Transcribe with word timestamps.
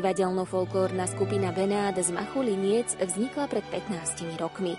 Divadelno-folklórna 0.00 1.04
skupina 1.12 1.52
Benát 1.52 1.92
z 1.92 2.08
Machuliniec 2.08 2.96
vznikla 2.96 3.52
pred 3.52 3.60
15 3.68 4.32
rokmi. 4.40 4.72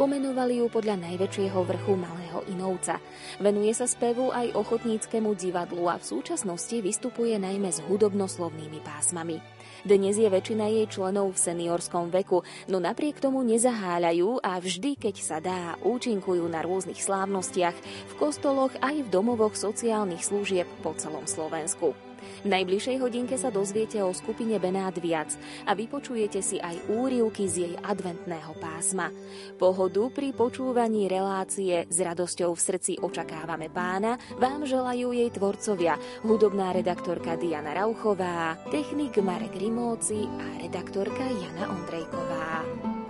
Pomenovali 0.00 0.64
ju 0.64 0.72
podľa 0.72 0.96
najväčšieho 0.96 1.60
vrchu 1.60 1.92
Malého 2.00 2.40
Inovca. 2.48 2.96
Venuje 3.36 3.76
sa 3.76 3.84
spevu 3.84 4.32
aj 4.32 4.56
ochotníckému 4.56 5.36
divadlu 5.36 5.92
a 5.92 6.00
v 6.00 6.08
súčasnosti 6.08 6.72
vystupuje 6.80 7.36
najmä 7.36 7.68
s 7.68 7.84
hudobnoslovnými 7.84 8.80
pásmami. 8.80 9.44
Dnes 9.84 10.16
je 10.16 10.32
väčšina 10.32 10.64
jej 10.72 10.88
členov 10.88 11.36
v 11.36 11.42
seniorskom 11.52 12.08
veku, 12.08 12.40
no 12.72 12.80
napriek 12.80 13.20
tomu 13.20 13.44
nezaháľajú 13.44 14.40
a 14.40 14.56
vždy, 14.56 14.96
keď 14.96 15.16
sa 15.20 15.36
dá, 15.44 15.76
účinkujú 15.84 16.48
na 16.48 16.64
rôznych 16.64 17.04
slávnostiach, 17.04 17.76
v 18.08 18.12
kostoloch 18.16 18.72
aj 18.80 19.04
v 19.04 19.12
domovoch 19.12 19.52
sociálnych 19.52 20.24
služieb 20.24 20.64
po 20.80 20.96
celom 20.96 21.28
Slovensku. 21.28 21.92
V 22.42 22.48
najbližšej 22.48 22.96
hodinke 22.98 23.36
sa 23.36 23.52
dozviete 23.52 24.00
o 24.02 24.10
skupine 24.14 24.56
Benát 24.56 24.94
viac 24.98 25.34
a 25.66 25.74
vypočujete 25.76 26.40
si 26.40 26.58
aj 26.62 26.90
úrivky 26.90 27.46
z 27.50 27.54
jej 27.68 27.74
adventného 27.80 28.54
pásma. 28.58 29.10
Pohodu 29.58 30.08
pri 30.10 30.34
počúvaní 30.34 31.06
relácie 31.06 31.84
s 31.86 31.98
radosťou 31.98 32.54
v 32.54 32.60
srdci 32.60 32.92
očakávame 32.98 33.68
pána 33.68 34.16
vám 34.38 34.64
želajú 34.64 35.14
jej 35.14 35.30
tvorcovia, 35.34 35.98
hudobná 36.22 36.72
redaktorka 36.72 37.34
Diana 37.36 37.74
Rauchová, 37.74 38.58
technik 38.70 39.18
Marek 39.18 39.58
Rimóci 39.58 40.24
a 40.26 40.46
redaktorka 40.62 41.24
Jana 41.26 41.70
Ondrejková. 41.74 43.01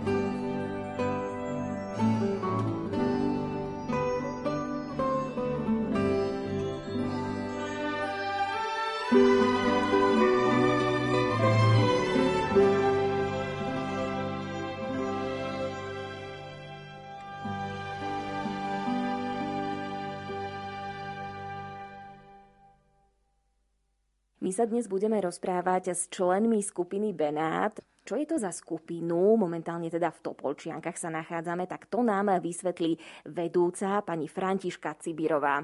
My 24.43 24.51
sa 24.51 24.67
dnes 24.67 24.91
budeme 24.91 25.23
rozprávať 25.23 25.95
s 25.95 26.11
členmi 26.11 26.59
skupiny 26.67 27.15
Benát. 27.15 27.79
Čo 28.03 28.19
je 28.19 28.27
to 28.27 28.43
za 28.43 28.51
skupinu? 28.51 29.39
Momentálne 29.39 29.87
teda 29.87 30.11
v 30.11 30.19
Topolčiankach 30.19 30.99
sa 30.99 31.15
nachádzame, 31.15 31.71
tak 31.71 31.87
to 31.87 32.03
nám 32.03 32.43
vysvetlí 32.43 32.99
vedúca 33.31 34.03
pani 34.03 34.27
Františka 34.27 34.99
Cibirová. 34.99 35.63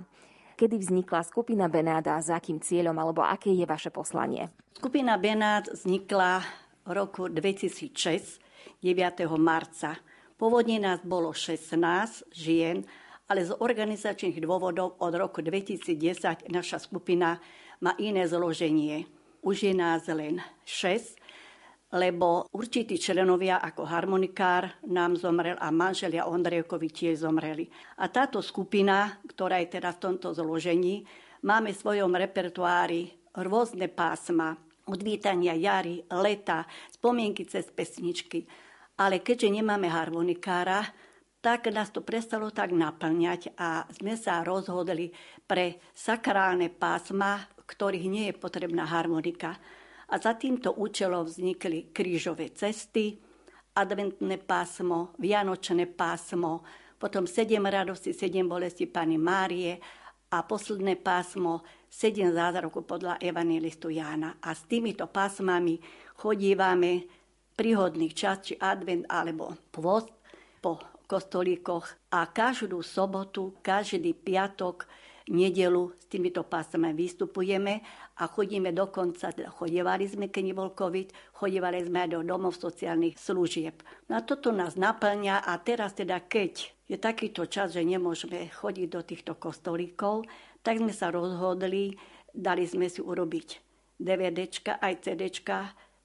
Kedy 0.55 0.79
vznikla 0.79 1.27
skupina 1.27 1.67
Benát 1.67 2.07
a 2.07 2.23
za 2.23 2.39
akým 2.39 2.63
cieľom 2.63 2.95
alebo 2.95 3.27
aké 3.27 3.51
je 3.51 3.67
vaše 3.67 3.91
poslanie? 3.91 4.47
Skupina 4.79 5.19
Benát 5.19 5.67
vznikla 5.75 6.47
v 6.87 6.91
roku 6.95 7.27
2006, 7.27 8.39
9. 8.79 9.27
marca. 9.43 9.99
Pôvodne 10.39 10.79
nás 10.79 11.03
bolo 11.03 11.35
16 11.35 12.31
žien, 12.31 12.87
ale 13.27 13.43
z 13.43 13.59
organizačných 13.59 14.39
dôvodov 14.39 15.03
od 15.03 15.13
roku 15.19 15.43
2010 15.43 16.47
naša 16.47 16.79
skupina 16.79 17.43
má 17.83 17.95
iné 17.99 18.27
zloženie. 18.27 19.07
Už 19.43 19.71
je 19.71 19.75
nás 19.75 20.07
len 20.11 20.43
6, 20.67 21.19
lebo 21.95 22.45
určití 22.53 23.01
členovia 23.01 23.63
ako 23.65 23.89
harmonikár 23.89 24.77
nám 24.85 25.17
zomrel 25.17 25.57
a 25.57 25.73
manželia 25.73 26.29
Ondrejkovi 26.29 26.89
tiež 26.93 27.25
zomreli. 27.25 27.65
A 28.03 28.13
táto 28.13 28.45
skupina, 28.45 29.17
ktorá 29.25 29.63
je 29.65 29.81
teda 29.81 29.97
v 29.97 30.03
tomto 30.03 30.37
zložení, 30.37 31.09
máme 31.47 31.73
v 31.73 31.81
svojom 31.81 32.13
repertoári 32.13 33.09
rôzne 33.33 33.89
pásma, 33.89 34.59
odvítania 34.85 35.57
jary, 35.57 36.05
leta, 36.13 36.69
spomienky 36.93 37.49
cez 37.49 37.69
pesničky. 37.73 38.45
Ale 38.99 39.23
keďže 39.23 39.49
nemáme 39.49 39.87
harmonikára, 39.87 40.83
tak 41.39 41.71
nás 41.71 41.95
to 41.95 42.03
prestalo 42.03 42.51
tak 42.51 42.75
naplňať 42.75 43.55
a 43.55 43.87
sme 43.95 44.19
sa 44.19 44.43
rozhodli 44.43 45.15
pre 45.47 45.79
sakrálne 45.95 46.67
pásma, 46.67 47.47
ktorých 47.69 48.07
nie 48.09 48.25
je 48.33 48.35
potrebná 48.41 48.89
harmonika. 48.89 49.61
A 50.09 50.17
za 50.17 50.33
týmto 50.41 50.73
účelom 50.73 51.29
vznikli 51.29 51.93
krížové 51.93 52.49
cesty, 52.57 53.21
adventné 53.77 54.41
pásmo, 54.41 55.13
vianočné 55.21 55.85
pásmo, 55.85 56.65
potom 56.97 57.29
sedem 57.29 57.63
radosti, 57.63 58.17
sedem 58.17 58.49
bolesti 58.49 58.89
Pani 58.89 59.21
Márie 59.21 59.79
a 60.33 60.43
posledné 60.43 60.97
pásmo 60.99 61.63
sedem 61.87 62.33
zázrakov 62.33 62.89
podľa 62.89 63.21
evangelistu 63.21 63.93
Jána. 63.93 64.41
A 64.43 64.57
s 64.57 64.67
týmito 64.67 65.07
pásmami 65.07 65.79
chodívame 66.19 67.07
príhodných 67.55 68.17
čas, 68.17 68.51
či 68.51 68.55
advent 68.59 69.07
alebo 69.07 69.55
pôst 69.71 70.11
po 70.59 70.81
kostolíkoch 71.09 72.13
a 72.13 72.29
každú 72.29 72.83
sobotu, 72.85 73.57
každý 73.65 74.13
piatok 74.13 74.85
nedelu 75.29 75.93
s 75.97 76.05
týmito 76.09 76.45
pásami 76.45 76.97
vystupujeme 76.97 77.85
a 78.19 78.25
chodíme 78.27 78.73
dokonca, 78.73 79.31
teda 79.31 79.53
chodievali 79.53 80.09
sme, 80.09 80.27
keď 80.33 80.43
nebol 80.53 80.73
COVID, 80.73 81.37
chodievali 81.37 81.85
sme 81.85 82.05
aj 82.05 82.09
do 82.17 82.21
domov 82.25 82.57
sociálnych 82.57 83.21
služieb. 83.21 83.79
No 84.09 84.19
a 84.19 84.25
toto 84.25 84.51
nás 84.51 84.75
naplňa 84.75 85.45
a 85.45 85.53
teraz 85.61 85.95
teda, 85.95 86.25
keď 86.25 86.73
je 86.89 86.97
takýto 86.97 87.45
čas, 87.47 87.77
že 87.77 87.85
nemôžeme 87.85 88.49
chodiť 88.49 88.89
do 88.89 89.01
týchto 89.05 89.33
kostolíkov, 89.37 90.25
tak 90.65 90.81
sme 90.81 90.91
sa 90.91 91.13
rozhodli, 91.13 91.95
dali 92.33 92.65
sme 92.65 92.89
si 92.89 93.05
urobiť 93.05 93.49
DVDčka 94.01 94.81
aj 94.81 94.95
CDčka, 95.05 95.59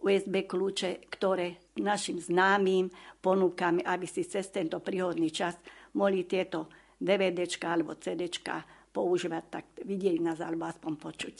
USB 0.04 0.44
kľúče, 0.44 1.08
ktoré 1.08 1.72
našim 1.80 2.20
známym 2.20 2.92
ponúkame, 3.24 3.80
aby 3.88 4.04
si 4.04 4.28
cez 4.28 4.52
tento 4.52 4.84
príhodný 4.84 5.32
čas 5.32 5.56
mohli 5.96 6.28
tieto 6.28 6.68
DVDčka 7.00 7.72
alebo 7.72 7.96
CDčka 7.96 8.83
používať, 8.94 9.44
tak 9.50 9.66
vidieť 9.82 10.22
nás 10.22 10.38
alebo 10.40 10.70
aspoň 10.70 10.94
počuť. 11.02 11.38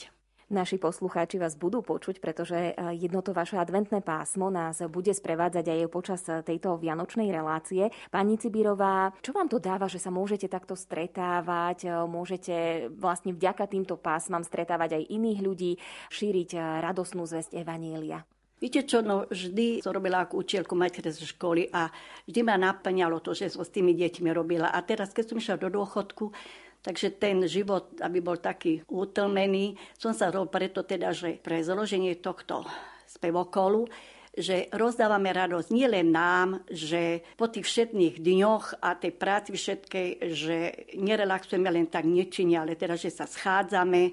Naši 0.52 0.76
poslucháči 0.76 1.40
vás 1.40 1.56
budú 1.56 1.80
počuť, 1.80 2.20
pretože 2.20 2.54
eh, 2.54 2.74
jedno 2.92 3.24
to 3.24 3.32
vaše 3.32 3.56
adventné 3.56 4.04
pásmo 4.04 4.52
nás 4.52 4.76
bude 4.92 5.08
sprevádzať 5.08 5.64
aj 5.64 5.88
počas 5.88 6.20
eh, 6.28 6.44
tejto 6.44 6.76
vianočnej 6.76 7.32
relácie. 7.32 7.88
Pani 8.12 8.36
Cibirová, 8.36 9.08
čo 9.24 9.32
vám 9.32 9.48
to 9.48 9.56
dáva, 9.56 9.88
že 9.88 9.96
sa 9.96 10.12
môžete 10.12 10.52
takto 10.52 10.76
stretávať, 10.76 11.88
eh, 11.88 11.92
môžete 12.04 12.54
vlastne 12.92 13.32
vďaka 13.32 13.64
týmto 13.64 13.96
pásmam 13.96 14.44
stretávať 14.44 15.00
aj 15.00 15.08
iných 15.16 15.40
ľudí, 15.40 15.72
šíriť 16.12 16.60
radosnú 16.84 17.24
zväzť 17.24 17.64
Evanielia? 17.64 18.20
Viete 18.60 18.86
čo, 18.86 19.02
no 19.02 19.26
vždy 19.28 19.84
som 19.84 19.92
robila 19.92 20.24
ako 20.24 20.40
učielku 20.44 20.72
materskej 20.78 21.36
školy 21.36 21.62
a 21.72 21.88
vždy 22.28 22.40
ma 22.46 22.56
naplňalo 22.56 23.20
to, 23.20 23.34
že 23.36 23.52
som 23.52 23.66
s 23.66 23.74
tými 23.74 23.92
deťmi 23.92 24.30
robila. 24.30 24.72
A 24.72 24.78
teraz, 24.80 25.12
keď 25.12 25.24
som 25.34 25.36
išla 25.36 25.56
do 25.60 25.68
dôchodku, 25.68 26.32
Takže 26.84 27.16
ten 27.16 27.48
život, 27.48 27.96
aby 28.04 28.20
bol 28.20 28.36
taký 28.36 28.84
utlmený, 28.92 29.72
som 29.96 30.12
sa 30.12 30.28
rozhodol 30.28 30.52
preto 30.52 30.84
teda, 30.84 31.16
že 31.16 31.40
pre 31.40 31.64
zloženie 31.64 32.20
tohto 32.20 32.60
spevokolu, 33.08 33.88
že 34.34 34.68
rozdávame 34.74 35.32
radosť 35.32 35.68
nielen 35.72 36.12
nám, 36.12 36.60
že 36.66 37.24
po 37.40 37.48
tých 37.48 37.64
všetných 37.64 38.20
dňoch 38.20 38.84
a 38.84 38.98
tej 38.98 39.16
práci 39.16 39.54
všetkej, 39.54 40.08
že 40.34 40.56
nerelaxujeme 40.98 41.70
len 41.70 41.86
tak 41.86 42.04
nečine, 42.04 42.58
ale 42.60 42.76
teda, 42.76 42.98
že 42.98 43.14
sa 43.14 43.24
schádzame, 43.30 44.12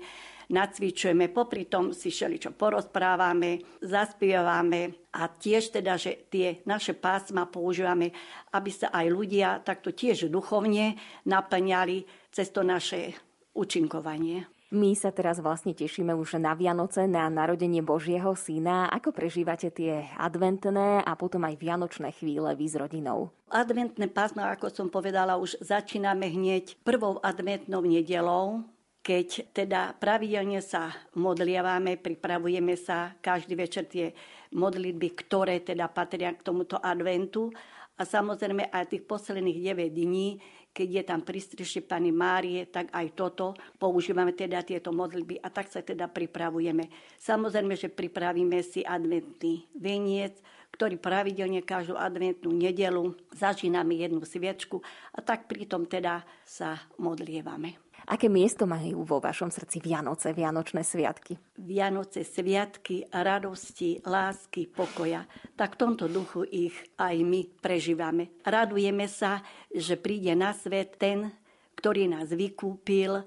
nacvičujeme, 0.52 1.32
popri 1.32 1.66
tom 1.66 1.96
si 1.96 2.12
čo 2.12 2.52
porozprávame, 2.54 3.82
zaspievame 3.82 5.10
a 5.16 5.32
tiež 5.32 5.82
teda, 5.82 5.96
že 5.96 6.28
tie 6.30 6.62
naše 6.68 6.94
pásma 6.94 7.48
používame, 7.48 8.12
aby 8.54 8.70
sa 8.70 8.94
aj 8.94 9.08
ľudia 9.10 9.64
takto 9.64 9.96
tiež 9.96 10.28
duchovne 10.30 11.00
naplňali 11.26 12.21
cez 12.32 12.50
to 12.50 12.64
naše 12.64 13.14
účinkovanie. 13.52 14.48
My 14.72 14.96
sa 14.96 15.12
teraz 15.12 15.44
vlastne 15.44 15.76
tešíme 15.76 16.16
už 16.16 16.40
na 16.40 16.56
Vianoce, 16.56 17.04
na 17.04 17.28
narodenie 17.28 17.84
Božieho 17.84 18.32
syna. 18.40 18.88
Ako 18.88 19.12
prežívate 19.12 19.68
tie 19.68 20.08
adventné 20.16 21.04
a 21.04 21.12
potom 21.20 21.44
aj 21.44 21.60
vianočné 21.60 22.16
chvíle 22.16 22.48
vy 22.56 22.72
s 22.72 22.80
rodinou? 22.80 23.36
Adventné 23.52 24.08
pásmo, 24.08 24.48
ako 24.48 24.72
som 24.72 24.88
povedala, 24.88 25.36
už 25.36 25.60
začíname 25.60 26.32
hneď 26.32 26.80
prvou 26.88 27.20
adventnou 27.20 27.84
nedelou, 27.84 28.64
keď 29.04 29.52
teda 29.52 29.98
pravidelne 30.00 30.64
sa 30.64 30.94
modlievame, 31.20 32.00
pripravujeme 32.00 32.78
sa 32.80 33.18
každý 33.20 33.60
večer 33.60 33.92
tie 33.92 34.16
modlitby, 34.56 35.20
ktoré 35.26 35.60
teda 35.60 35.92
patria 35.92 36.32
k 36.32 36.48
tomuto 36.48 36.80
adventu. 36.80 37.52
A 38.00 38.08
samozrejme 38.08 38.72
aj 38.72 38.94
tých 38.94 39.04
posledných 39.04 39.60
9 39.76 39.92
dní 39.92 40.40
keď 40.72 40.88
je 40.88 41.04
tam 41.04 41.22
pristrišie 41.22 41.84
Pani 41.84 42.16
Márie, 42.16 42.68
tak 42.72 42.92
aj 42.96 43.08
toto 43.12 43.54
používame 43.76 44.32
teda 44.32 44.64
tieto 44.64 44.96
modlitby 44.96 45.44
a 45.44 45.52
tak 45.52 45.68
sa 45.68 45.84
teda 45.84 46.08
pripravujeme. 46.08 46.88
Samozrejme, 47.20 47.76
že 47.76 47.92
pripravíme 47.92 48.64
si 48.64 48.82
adventný 48.82 49.68
veniec, 49.76 50.40
ktorí 50.72 50.96
pravidelne 50.96 51.62
každú 51.68 52.00
adventnú 52.00 52.56
nedelu 52.56 53.12
zažíname 53.36 54.00
jednu 54.00 54.24
sviečku 54.24 54.80
a 55.12 55.20
tak 55.20 55.52
pritom 55.52 55.84
teda 55.84 56.24
sa 56.48 56.80
modlievame. 56.96 57.91
Aké 58.12 58.28
miesto 58.28 58.68
majú 58.68 59.08
vo 59.08 59.24
vašom 59.24 59.56
srdci 59.56 59.80
Vianoce, 59.80 60.36
Vianočné 60.36 60.84
sviatky? 60.84 61.40
Vianoce, 61.56 62.28
sviatky 62.28 63.08
radosti, 63.08 64.04
lásky, 64.04 64.68
pokoja. 64.68 65.24
Tak 65.56 65.80
v 65.80 65.80
tomto 65.80 66.12
duchu 66.12 66.44
ich 66.44 66.76
aj 67.00 67.16
my 67.24 67.48
prežívame. 67.64 68.36
Radujeme 68.44 69.08
sa, 69.08 69.40
že 69.72 69.96
príde 69.96 70.36
na 70.36 70.52
svet 70.52 71.00
ten, 71.00 71.32
ktorý 71.80 72.12
nás 72.12 72.36
vykúpil, 72.36 73.24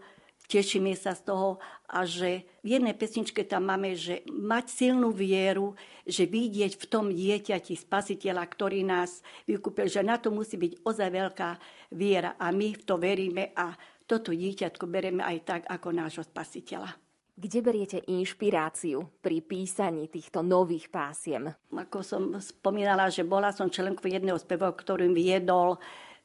tešíme 0.53 0.93
sa 0.93 1.17
z 1.17 1.33
toho 1.33 1.57
a 1.89 2.05
že 2.05 2.45
v 2.61 2.77
jednej 2.77 2.93
pesničke 2.93 3.41
tam 3.49 3.65
máme, 3.65 3.97
že 3.97 4.21
mať 4.29 4.69
silnú 4.69 5.17
vieru, 5.17 5.73
že 6.05 6.29
vidieť 6.29 6.77
v 6.77 6.85
tom 6.93 7.09
dieťati 7.09 7.73
spasiteľa, 7.73 8.45
ktorý 8.53 8.85
nás 8.85 9.25
vykúpil, 9.49 9.89
že 9.89 10.05
na 10.05 10.21
to 10.21 10.29
musí 10.29 10.61
byť 10.61 10.85
ozaj 10.85 11.09
veľká 11.09 11.51
viera 11.97 12.37
a 12.37 12.53
my 12.53 12.77
v 12.77 12.83
to 12.85 13.01
veríme 13.01 13.57
a 13.57 13.73
toto 14.05 14.31
dieťatko 14.33 14.85
bereme 14.87 15.25
aj 15.25 15.39
tak 15.45 15.63
ako 15.69 15.89
nášho 15.93 16.25
spasiteľa. 16.25 16.93
Kde 17.35 17.59
beriete 17.67 17.99
inšpiráciu 18.07 19.11
pri 19.19 19.43
písaní 19.43 20.07
týchto 20.07 20.47
nových 20.47 20.87
pásiem? 20.87 21.51
Ako 21.75 22.07
som 22.07 22.39
spomínala, 22.39 23.11
že 23.11 23.27
bola 23.27 23.51
som 23.51 23.67
členkou 23.67 24.07
jedného 24.07 24.39
spevov, 24.39 24.79
ktorým 24.79 25.11
viedol 25.11 25.75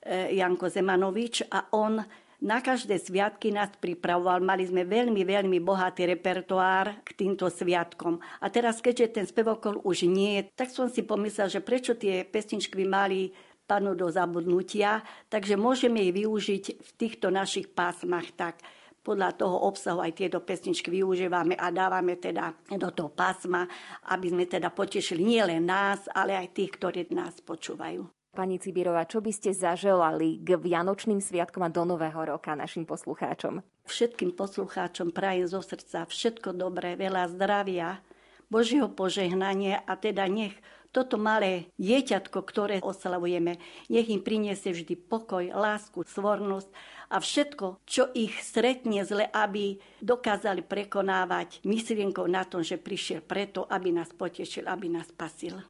e, 0.05 0.37
Janko 0.37 0.69
Zemanovič 0.69 1.49
a 1.49 1.65
on 1.73 2.05
na 2.39 2.63
každé 2.63 3.01
sviatky 3.01 3.51
nás 3.51 3.73
pripravoval. 3.81 4.39
Mali 4.39 4.69
sme 4.69 4.87
veľmi, 4.87 5.25
veľmi 5.27 5.59
bohatý 5.59 6.07
repertoár 6.07 7.03
k 7.03 7.09
týmto 7.17 7.49
sviatkom. 7.49 8.21
A 8.39 8.47
teraz, 8.47 8.79
keďže 8.79 9.17
ten 9.17 9.25
spevokol 9.27 9.83
už 9.83 10.07
nie 10.07 10.39
je, 10.39 10.41
tak 10.55 10.71
som 10.71 10.87
si 10.87 11.03
pomyslel, 11.03 11.51
že 11.51 11.59
prečo 11.59 11.97
tie 11.99 12.23
pesničky 12.23 12.79
by 12.79 12.85
mali 12.85 13.33
padnú 13.69 13.93
do 13.93 14.09
zabudnutia, 14.09 15.05
takže 15.29 15.53
môžeme 15.53 16.01
ich 16.09 16.17
využiť 16.17 16.63
v 16.81 16.91
týchto 16.97 17.29
našich 17.29 17.69
pásmach 17.69 18.25
tak 18.33 18.57
podľa 18.99 19.37
toho 19.37 19.69
obsahu 19.69 20.01
aj 20.01 20.17
tieto 20.17 20.41
pesničky 20.41 20.91
využívame 20.91 21.55
a 21.55 21.69
dávame 21.69 22.17
teda 22.17 22.51
do 22.73 22.89
toho 22.89 23.09
pásma, 23.13 23.69
aby 24.11 24.33
sme 24.33 24.45
teda 24.49 24.73
potešili 24.73 25.23
nielen 25.23 25.65
nás, 25.65 26.09
ale 26.11 26.35
aj 26.35 26.51
tých, 26.51 26.77
ktorí 26.77 27.07
nás 27.13 27.39
počúvajú. 27.39 28.05
Pani 28.29 28.61
Cibirová, 28.61 29.09
čo 29.09 29.25
by 29.25 29.33
ste 29.33 29.57
zaželali 29.57 30.37
k 30.45 30.53
Vianočným 30.61 31.17
sviatkom 31.17 31.65
a 31.65 31.73
do 31.73 31.81
Nového 31.81 32.37
roka 32.37 32.53
našim 32.53 32.85
poslucháčom? 32.85 33.65
Všetkým 33.89 34.37
poslucháčom 34.37 35.09
prajem 35.09 35.49
zo 35.49 35.65
srdca 35.65 36.05
všetko 36.05 36.53
dobré, 36.53 36.93
veľa 36.93 37.25
zdravia, 37.33 37.97
Božieho 38.49 38.89
požehnania 38.89 39.81
a 39.85 39.93
teda 39.97 40.25
nech 40.29 40.53
toto 40.89 41.21
malé 41.21 41.69
dieťatko, 41.77 42.37
ktoré 42.41 42.75
oslavujeme, 42.81 43.61
nech 43.89 44.07
im 44.09 44.21
priniesie 44.25 44.73
vždy 44.73 44.97
pokoj, 44.97 45.45
lásku, 45.53 46.01
svornosť 46.05 46.69
a 47.09 47.17
všetko, 47.17 47.81
čo 47.85 48.09
ich 48.13 48.37
stretne 48.41 49.01
zle, 49.05 49.25
aby 49.29 49.81
dokázali 50.01 50.65
prekonávať 50.65 51.65
myslienkou 51.65 52.25
na 52.29 52.45
tom, 52.45 52.61
že 52.61 52.81
prišiel 52.81 53.25
preto, 53.25 53.65
aby 53.69 53.93
nás 53.93 54.09
potešil, 54.13 54.69
aby 54.69 54.89
nás 54.89 55.09
spasil. 55.09 55.61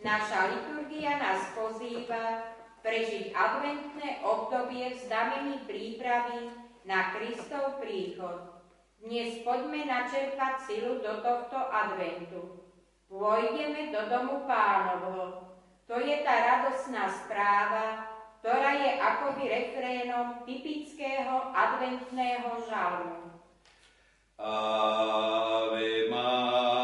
Naša 0.00 0.40
liturgia 0.56 1.20
nás 1.20 1.52
pozýva 1.52 2.56
prežiť 2.80 3.36
adventné 3.36 4.24
obdobie 4.24 4.96
v 4.96 5.00
znamení 5.04 5.60
prípravy 5.68 6.48
na 6.88 7.12
Kristov 7.12 7.76
príchod. 7.84 8.56
Dnes 9.04 9.44
poďme 9.44 9.84
načerpať 9.84 10.64
silu 10.64 11.04
do 11.04 11.12
tohto 11.20 11.60
adventu. 11.60 12.64
Pôjdeme 13.12 13.92
do 13.92 14.00
domu 14.08 14.48
pánovho. 14.48 15.44
To 15.84 16.00
je 16.00 16.24
tá 16.24 16.32
radosná 16.40 17.04
správa, 17.12 18.08
ktorá 18.40 18.80
je 18.80 18.90
akoby 18.96 19.44
refrénom 19.44 20.40
typického 20.48 21.52
adventného 21.52 22.48
žalmu. 22.64 23.44
Ave 24.40 26.08
Maria. 26.08 26.79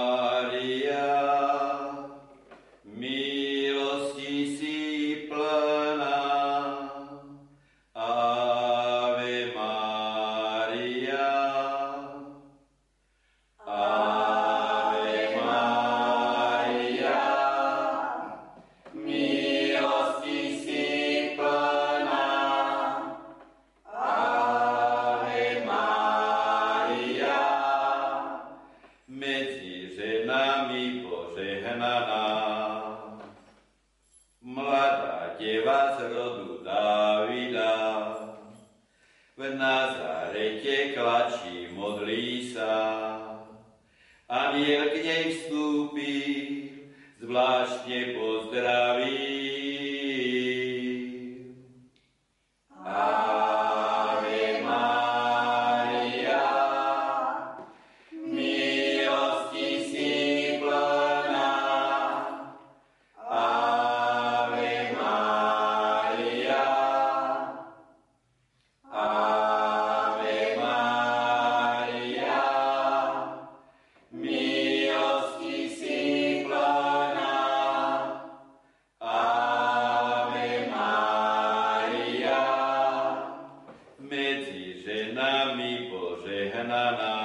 je 84.96 85.12
nami 85.12 85.92
požehnaná. 85.92 87.20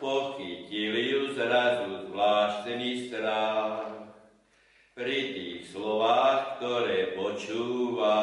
Pochytili 0.00 1.12
ju 1.12 1.32
zrazu 1.32 2.08
zvláštny 2.08 3.08
strach 3.08 3.88
pri 4.92 5.18
tých 5.32 5.60
slovách, 5.72 6.60
ktoré 6.60 7.16
počúva. 7.16 8.20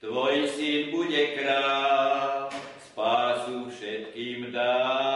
Tvoj 0.00 0.48
syn 0.52 0.92
bude 0.92 1.36
kráľ, 1.36 2.48
spásu 2.80 3.68
všetkým 3.68 4.52
dám. 4.52 5.09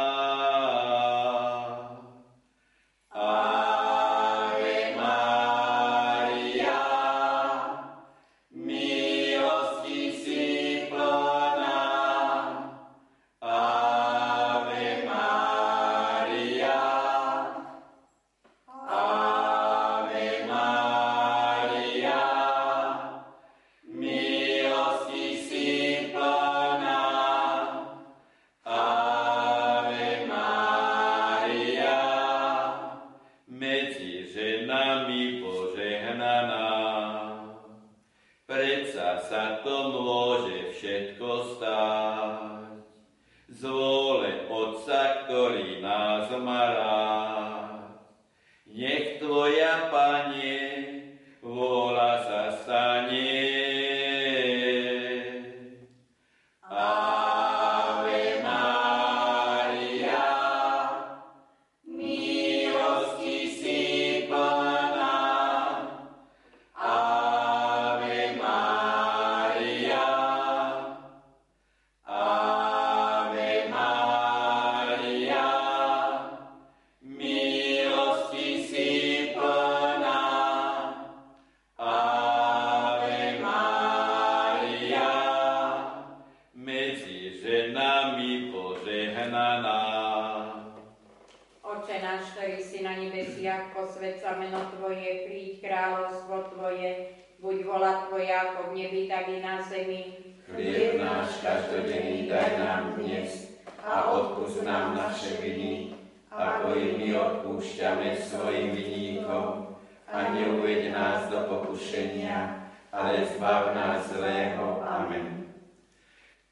náš, 92.25 92.41
ktorý 92.41 92.57
si 92.65 92.81
na 92.81 92.97
nebesiach, 92.97 93.77
posvedca 93.77 94.41
meno 94.41 94.65
Tvoje, 94.73 95.29
príď 95.29 95.61
kráľovstvo 95.61 96.57
Tvoje, 96.57 97.21
buď 97.37 97.57
vola 97.69 98.09
Tvoja 98.09 98.49
ako 98.49 98.73
v 98.73 98.81
nebi, 98.81 99.05
tak 99.13 99.29
i 99.29 99.45
na 99.45 99.61
zemi. 99.61 100.33
Chlieb 100.49 101.05
náš 101.05 101.45
každodenný 101.45 102.25
daj 102.25 102.57
nám 102.57 102.97
dnes 102.97 103.61
a 103.85 104.09
odpúsť 104.09 104.65
nám 104.65 104.97
naše 104.97 105.37
viny, 105.37 106.01
ako 106.33 106.73
i 106.73 106.97
my 106.97 107.09
odpúšťame 107.13 108.17
svojim 108.17 108.73
vinníkom. 108.73 109.77
A 110.09 110.33
neuved 110.33 110.97
nás 110.97 111.29
do 111.29 111.45
pokušenia, 111.45 112.73
ale 112.89 113.21
zbav 113.37 113.77
nás 113.77 114.09
zlého. 114.09 114.81
Amen. 114.81 115.53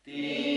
Ty 0.05 0.52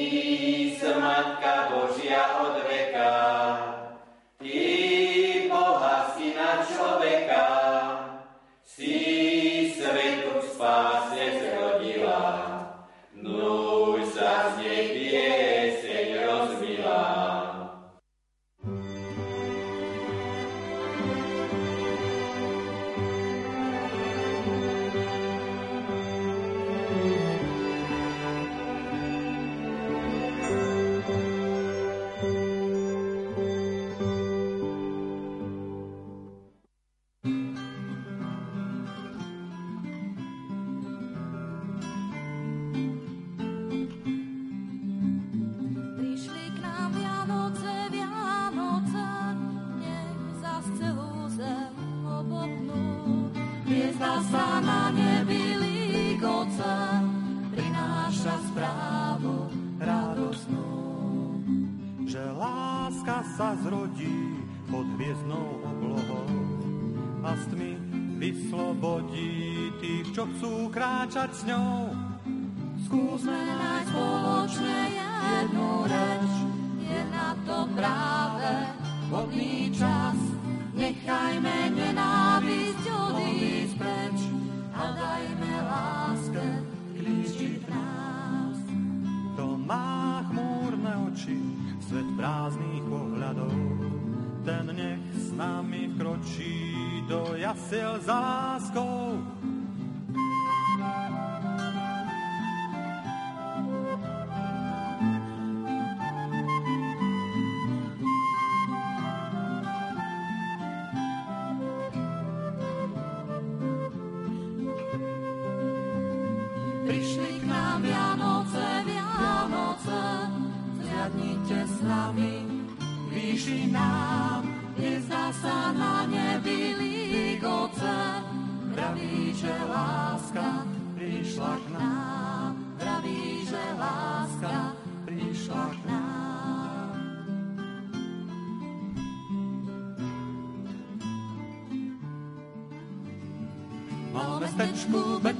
kráčať 70.75 71.31
s 71.31 71.41
ňou. 71.47 71.95
Skúsme 72.83 73.39
nájsť 73.39 73.87
spoločne 73.87 74.77
jednu 74.91 75.69
reč, 75.87 76.31
je 76.83 77.01
na 77.15 77.29
to 77.47 77.57
práve 77.71 78.51
vhodný 79.07 79.71
čas. 79.71 80.19
Nechajme 80.75 81.57
nenávisť 81.71 82.74
pasiel 97.55 97.99
za 98.03 98.19
láskou. 98.19 99.04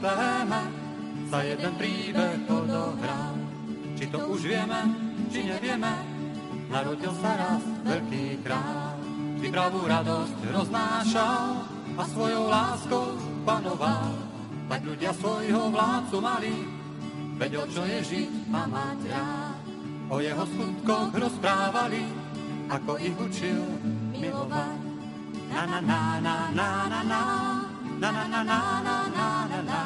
Jasiel 0.06 0.14
za 0.14 0.46
láskou. 0.46 1.06
pravú 9.56 9.82
radosť 9.88 10.38
roznášal 10.54 11.46
a 11.98 12.04
svojou 12.06 12.46
láskou 12.52 13.08
panoval. 13.48 14.14
Tak 14.70 14.82
ľudia 14.86 15.14
svojho 15.14 15.70
vládcu 15.70 16.18
mali, 16.22 16.56
vedel, 17.38 17.66
čo 17.70 17.82
je 17.86 18.00
žiť 18.02 18.32
a 18.54 18.62
mať 18.66 19.00
rád. 19.10 19.62
O 20.10 20.22
jeho 20.22 20.46
skutkoch 20.46 21.14
rozprávali, 21.18 22.06
ako 22.70 22.92
ich 23.02 23.18
učil 23.18 23.62
milovať. 24.14 24.80
Na 25.50 25.62
na 25.66 25.80
na 25.82 26.02
na 26.22 26.38
na 26.54 26.70
na 26.90 27.02
na 27.06 27.65
na 28.00 28.10
na 28.12 28.24
na 28.28 28.42
na 28.44 28.58
na 28.82 28.98
na 29.10 29.28
na 29.48 29.60
na. 29.64 29.82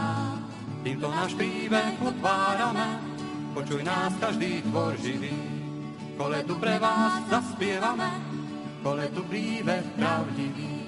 Týmto 0.80 1.08
náš 1.12 1.36
príbeh 1.36 2.00
otvárame, 2.00 2.88
počuj 3.52 3.84
nás 3.84 4.16
každý 4.18 4.64
tvor 4.64 4.96
živý. 4.98 5.36
Koletu 6.16 6.56
pre 6.60 6.80
vás 6.80 7.28
zaspievame, 7.28 8.10
koletu 8.84 9.24
príbeh 9.28 9.84
pravdivý. 9.96 10.79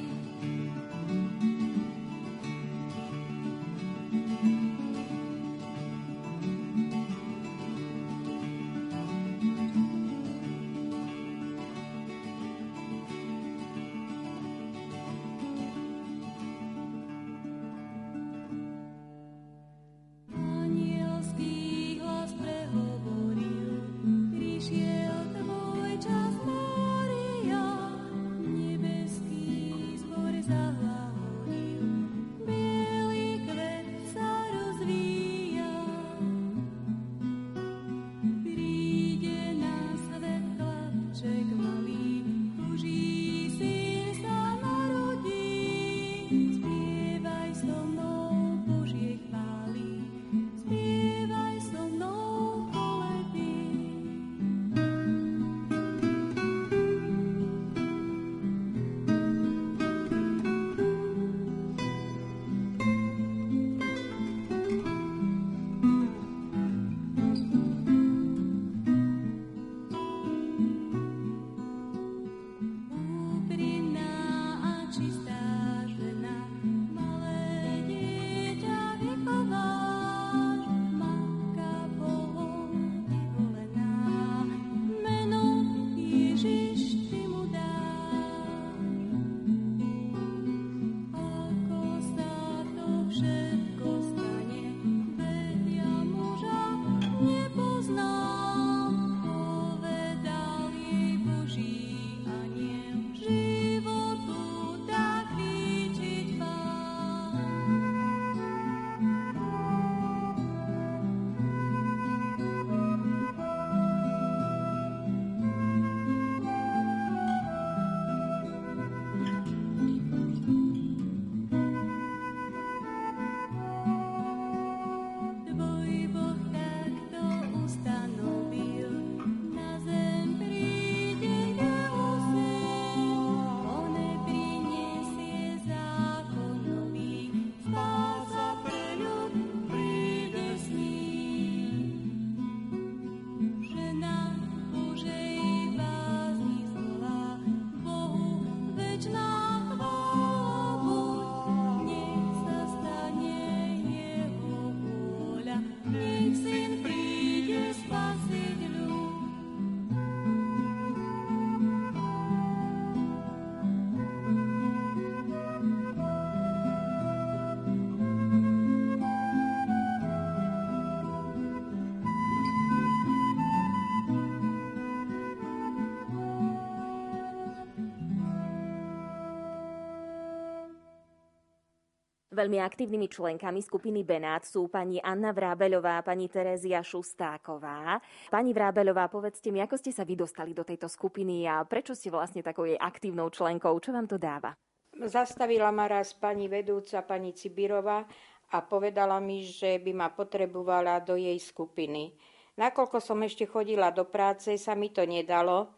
Veľmi 182.42 182.58
aktívnymi 182.58 183.06
členkami 183.06 183.62
skupiny 183.62 184.01
Benát 184.01 184.42
sú 184.42 184.66
pani 184.66 184.98
Anna 184.98 185.30
Vrábeľová 185.30 186.01
a 186.01 186.06
pani 186.10 186.25
Terézia 186.25 186.82
Šustáková. 186.82 188.01
Pani 188.34 188.50
Vrábeľová, 188.50 189.14
povedzte 189.14 189.54
mi, 189.54 189.62
ako 189.62 189.77
ste 189.77 189.94
sa 189.94 190.01
vy 190.01 190.18
dostali 190.18 190.50
do 190.50 190.66
tejto 190.66 190.90
skupiny 190.90 191.46
a 191.46 191.62
prečo 191.70 191.94
ste 191.94 192.10
vlastne 192.10 192.42
takou 192.42 192.66
jej 192.66 192.82
aktívnou 192.82 193.30
členkou? 193.30 193.77
Čo 193.77 193.94
vám 193.94 194.10
to 194.10 194.18
dáva? 194.18 194.58
Zastavila 194.98 195.70
ma 195.70 195.86
raz 195.86 196.18
pani 196.18 196.50
vedúca, 196.50 197.06
pani 197.06 197.38
Cibirova 197.38 198.10
a 198.50 198.58
povedala 198.66 199.22
mi, 199.22 199.46
že 199.46 199.77
by 199.77 199.94
ma 199.94 200.10
potrebovala 200.10 200.98
do 200.98 201.22
jej 201.22 201.38
skupiny. 201.38 202.18
Nakoľko 202.58 203.06
som 203.06 203.22
ešte 203.22 203.46
chodila 203.46 203.94
do 203.94 204.10
práce, 204.10 204.58
sa 204.58 204.74
mi 204.74 204.90
to 204.90 205.06
nedalo, 205.06 205.77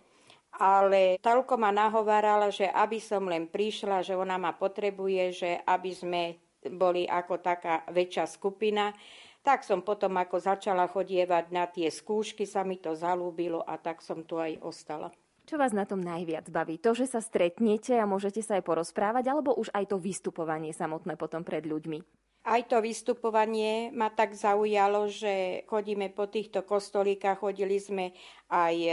ale 0.55 1.19
toľko 1.19 1.59
ma 1.59 1.75
nahovárala, 1.75 2.55
že 2.55 2.71
aby 2.71 3.03
som 3.03 3.27
len 3.27 3.51
prišla, 3.51 3.99
že 3.99 4.15
ona 4.15 4.39
ma 4.39 4.55
potrebuje, 4.55 5.23
že 5.35 5.51
aby 5.67 5.91
sme 5.91 6.39
boli 6.71 7.03
ako 7.09 7.41
taká 7.41 7.83
väčšia 7.91 8.29
skupina. 8.29 8.95
Tak 9.43 9.67
som 9.67 9.83
potom, 9.83 10.15
ako 10.15 10.39
začala 10.39 10.87
chodievať 10.87 11.45
na 11.51 11.67
tie 11.67 11.91
skúšky, 11.91 12.47
sa 12.47 12.63
mi 12.63 12.79
to 12.79 12.95
zalúbilo 12.95 13.59
a 13.59 13.75
tak 13.75 13.99
som 13.99 14.23
tu 14.23 14.39
aj 14.39 14.55
ostala. 14.63 15.11
Čo 15.43 15.59
vás 15.59 15.75
na 15.75 15.83
tom 15.83 15.99
najviac 15.99 16.47
baví? 16.47 16.79
To, 16.79 16.95
že 16.95 17.03
sa 17.03 17.19
stretnete 17.19 17.99
a 17.99 18.07
môžete 18.07 18.39
sa 18.39 18.55
aj 18.55 18.63
porozprávať, 18.63 19.27
alebo 19.27 19.51
už 19.51 19.75
aj 19.75 19.91
to 19.91 19.99
vystupovanie 19.99 20.71
samotné 20.71 21.19
potom 21.19 21.43
pred 21.43 21.67
ľuďmi? 21.67 21.99
Aj 22.43 22.59
to 22.67 22.79
vystupovanie 22.83 23.91
ma 23.95 24.11
tak 24.11 24.35
zaujalo, 24.35 25.07
že 25.07 25.63
chodíme 25.67 26.11
po 26.11 26.27
týchto 26.27 26.63
kostolíkach, 26.63 27.39
chodili 27.39 27.79
sme 27.79 28.11
aj 28.51 28.75
e, 28.75 28.91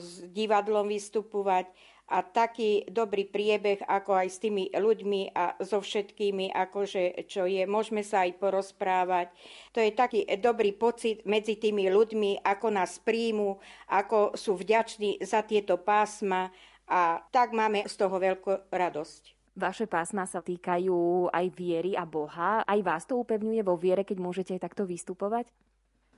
s 0.00 0.24
divadlom 0.32 0.88
vystupovať 0.88 1.68
a 2.06 2.22
taký 2.22 2.86
dobrý 2.86 3.26
priebeh, 3.26 3.82
ako 3.82 4.14
aj 4.14 4.28
s 4.30 4.38
tými 4.38 4.70
ľuďmi 4.70 5.34
a 5.34 5.58
so 5.58 5.82
všetkými, 5.82 6.54
akože 6.54 7.26
čo 7.26 7.50
je, 7.50 7.66
môžeme 7.66 8.06
sa 8.06 8.22
aj 8.22 8.38
porozprávať. 8.38 9.34
To 9.74 9.82
je 9.82 9.90
taký 9.90 10.22
dobrý 10.38 10.70
pocit 10.70 11.26
medzi 11.26 11.58
tými 11.58 11.90
ľuďmi, 11.90 12.46
ako 12.46 12.66
nás 12.70 13.02
príjmu, 13.02 13.58
ako 13.90 14.38
sú 14.38 14.54
vďační 14.54 15.18
za 15.26 15.42
tieto 15.42 15.82
pásma 15.82 16.54
a 16.86 17.18
tak 17.34 17.50
máme 17.50 17.82
z 17.90 17.94
toho 17.98 18.14
veľkú 18.22 18.70
radosť. 18.70 19.34
Vaše 19.56 19.88
pásma 19.88 20.28
sa 20.28 20.44
týkajú 20.44 21.32
aj 21.32 21.46
viery 21.56 21.96
a 21.96 22.04
Boha. 22.04 22.60
Aj 22.62 22.80
vás 22.84 23.08
to 23.08 23.16
upevňuje 23.16 23.64
vo 23.64 23.74
viere, 23.74 24.04
keď 24.04 24.20
môžete 24.20 24.52
aj 24.52 24.68
takto 24.68 24.84
vystupovať? 24.84 25.48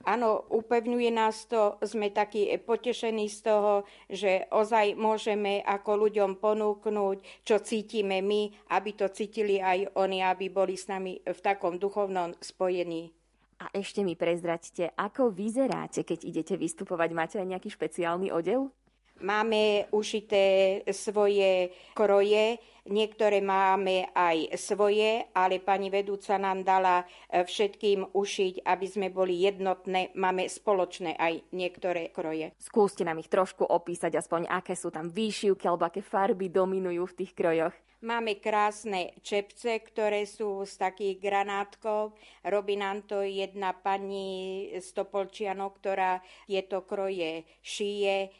Áno, 0.07 0.47
upevňuje 0.55 1.11
nás 1.11 1.51
to, 1.51 1.75
sme 1.83 2.15
takí 2.15 2.47
potešení 2.63 3.27
z 3.27 3.39
toho, 3.51 3.83
že 4.07 4.47
ozaj 4.55 4.95
môžeme 4.95 5.59
ako 5.67 6.07
ľuďom 6.07 6.39
ponúknuť, 6.39 7.17
čo 7.43 7.57
cítime 7.59 8.23
my, 8.23 8.55
aby 8.71 8.91
to 8.95 9.11
cítili 9.11 9.59
aj 9.59 9.91
oni, 9.99 10.23
aby 10.23 10.47
boli 10.49 10.79
s 10.79 10.87
nami 10.87 11.19
v 11.19 11.39
takom 11.43 11.83
duchovnom 11.83 12.39
spojení. 12.39 13.11
A 13.59 13.75
ešte 13.75 14.07
mi 14.07 14.15
prezraďte, 14.15 14.95
ako 14.95 15.35
vyzeráte, 15.35 16.07
keď 16.07 16.19
idete 16.23 16.55
vystupovať? 16.55 17.11
Máte 17.11 17.37
aj 17.43 17.59
nejaký 17.59 17.75
špeciálny 17.75 18.31
odev? 18.31 18.71
Máme 19.18 19.90
ušité 19.90 20.78
svoje 20.94 21.74
kroje, 21.98 22.62
niektoré 22.87 23.42
máme 23.42 24.09
aj 24.14 24.54
svoje, 24.54 25.26
ale 25.35 25.59
pani 25.59 25.90
vedúca 25.90 26.38
nám 26.38 26.62
dala 26.62 27.02
e, 27.02 27.42
všetkým 27.42 28.14
ušiť, 28.14 28.62
aby 28.62 28.87
sme 28.87 29.09
boli 29.11 29.42
jednotné. 29.42 30.14
Máme 30.14 30.46
spoločné 30.46 31.18
aj 31.18 31.50
niektoré 31.50 32.14
kroje. 32.14 32.54
Skúste 32.62 33.02
nám 33.02 33.18
ich 33.18 33.26
trošku 33.26 33.66
opísať, 33.66 34.22
aspoň 34.22 34.46
aké 34.48 34.78
sú 34.78 34.94
tam 34.94 35.11
výšivky 35.11 35.66
alebo 35.66 35.90
aké 35.90 35.98
farby 35.98 36.48
dominujú 36.48 37.02
v 37.11 37.16
tých 37.18 37.33
krojoch. 37.35 37.74
Máme 37.98 38.38
krásne 38.38 39.11
čepce, 39.26 39.83
ktoré 39.83 40.22
sú 40.22 40.62
z 40.62 40.78
takých 40.78 41.18
granátkov. 41.18 42.14
Robí 42.46 42.78
nám 42.78 43.02
to 43.11 43.26
jedna 43.26 43.74
pani 43.74 44.70
z 44.70 44.87
Topolčianov, 44.94 45.83
ktorá 45.83 46.22
tieto 46.46 46.87
kroje 46.87 47.42
šije 47.59 48.31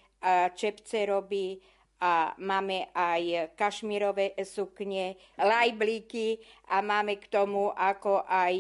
čepce 0.55 1.07
robí 1.07 1.59
a 2.01 2.35
máme 2.39 2.95
aj 2.95 3.55
kašmirové 3.59 4.39
sukne, 4.47 5.19
lajblíky 5.35 6.39
a 6.71 6.79
máme 6.79 7.19
k 7.19 7.27
tomu 7.27 7.75
ako 7.75 8.23
aj 8.23 8.57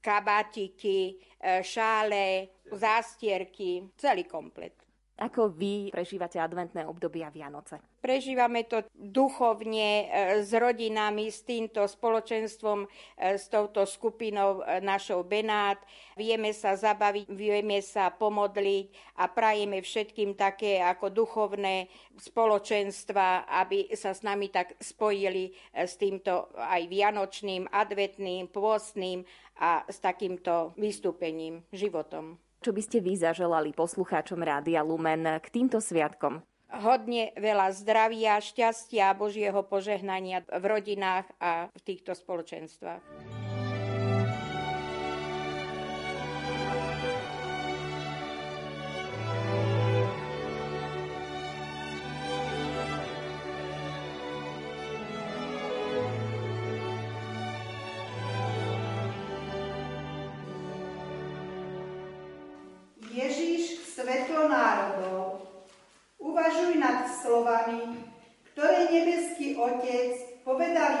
kabátiky, 0.00 1.20
šále, 1.60 2.48
zástierky, 2.72 3.92
celý 3.96 4.24
komplet. 4.24 4.87
Ako 5.18 5.50
vy 5.50 5.90
prežívate 5.90 6.38
adventné 6.38 6.86
obdobia 6.86 7.26
Vianoce? 7.34 7.82
Prežívame 7.98 8.62
to 8.70 8.86
duchovne 8.94 10.06
e, 10.06 10.46
s 10.46 10.54
rodinami, 10.54 11.26
s 11.26 11.42
týmto 11.42 11.82
spoločenstvom, 11.90 12.86
e, 12.86 13.34
s 13.34 13.50
touto 13.50 13.82
skupinou 13.82 14.62
e, 14.62 14.78
našou 14.78 15.26
Benát. 15.26 15.82
Vieme 16.14 16.54
sa 16.54 16.78
zabaviť, 16.78 17.34
vieme 17.34 17.82
sa 17.82 18.14
pomodliť 18.14 19.18
a 19.18 19.26
prajeme 19.26 19.82
všetkým 19.82 20.38
také 20.38 20.78
ako 20.86 21.10
duchovné 21.10 21.90
spoločenstva, 22.14 23.50
aby 23.50 23.90
sa 23.98 24.14
s 24.14 24.22
nami 24.22 24.54
tak 24.54 24.78
spojili 24.78 25.50
s 25.74 25.98
týmto 25.98 26.54
aj 26.54 26.86
vianočným, 26.86 27.66
adventným, 27.74 28.46
pôstnym 28.54 29.26
a 29.58 29.82
s 29.82 29.98
takýmto 29.98 30.78
vystúpením, 30.78 31.66
životom. 31.74 32.38
Čo 32.58 32.74
by 32.74 32.82
ste 32.82 32.98
vy 32.98 33.14
zaželali 33.14 33.70
poslucháčom 33.70 34.42
Rádia 34.42 34.82
Lumen 34.82 35.22
k 35.38 35.46
týmto 35.46 35.78
sviatkom? 35.78 36.42
Hodne 36.68 37.32
veľa 37.38 37.72
zdravia, 37.72 38.36
šťastia, 38.42 39.16
Božieho 39.16 39.62
požehnania 39.64 40.44
v 40.44 40.64
rodinách 40.66 41.24
a 41.40 41.70
v 41.72 41.80
týchto 41.80 42.12
spoločenstvách. 42.12 43.27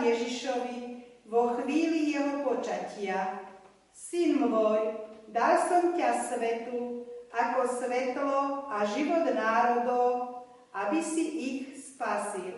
Ježišovi 0.08 0.78
vo 1.28 1.60
chvíli 1.60 2.16
jeho 2.16 2.40
počatia. 2.40 3.44
Syn 3.92 4.40
môj, 4.40 4.96
dal 5.28 5.60
som 5.68 5.92
ťa 5.92 6.10
svetu 6.32 7.04
ako 7.28 7.60
svetlo 7.68 8.70
a 8.72 8.88
život 8.88 9.28
národov, 9.36 10.12
aby 10.72 11.04
si 11.04 11.24
ich 11.36 11.58
spasil. 11.76 12.56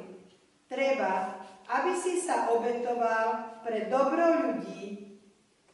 Treba, 0.70 1.42
aby 1.66 1.98
si 1.98 2.22
sa 2.22 2.54
obetoval 2.54 3.58
pre 3.66 3.90
dobro 3.90 4.46
ľudí. 4.46 5.18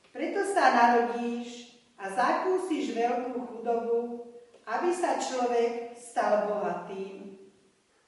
Preto 0.08 0.40
sa 0.48 0.72
narodíš 0.72 1.76
a 2.00 2.08
zakúsiš 2.08 2.96
veľkú 2.96 3.36
chudobu, 3.44 4.24
aby 4.64 4.88
sa 4.96 5.20
človek 5.20 5.92
stal 5.92 6.48
bohatým. 6.48 7.36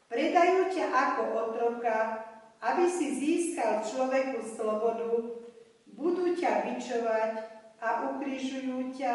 Predajú 0.09 0.73
ťa 0.73 0.87
ako 0.89 1.23
otroka, 1.37 2.25
aby 2.59 2.85
si 2.91 3.15
získal 3.15 3.87
človeku 3.87 4.43
slobodu, 4.43 5.39
budú 5.95 6.35
ťa 6.35 6.67
bičovať 6.67 7.33
a 7.79 7.89
ukrižujú 8.15 8.95
ťa, 8.99 9.15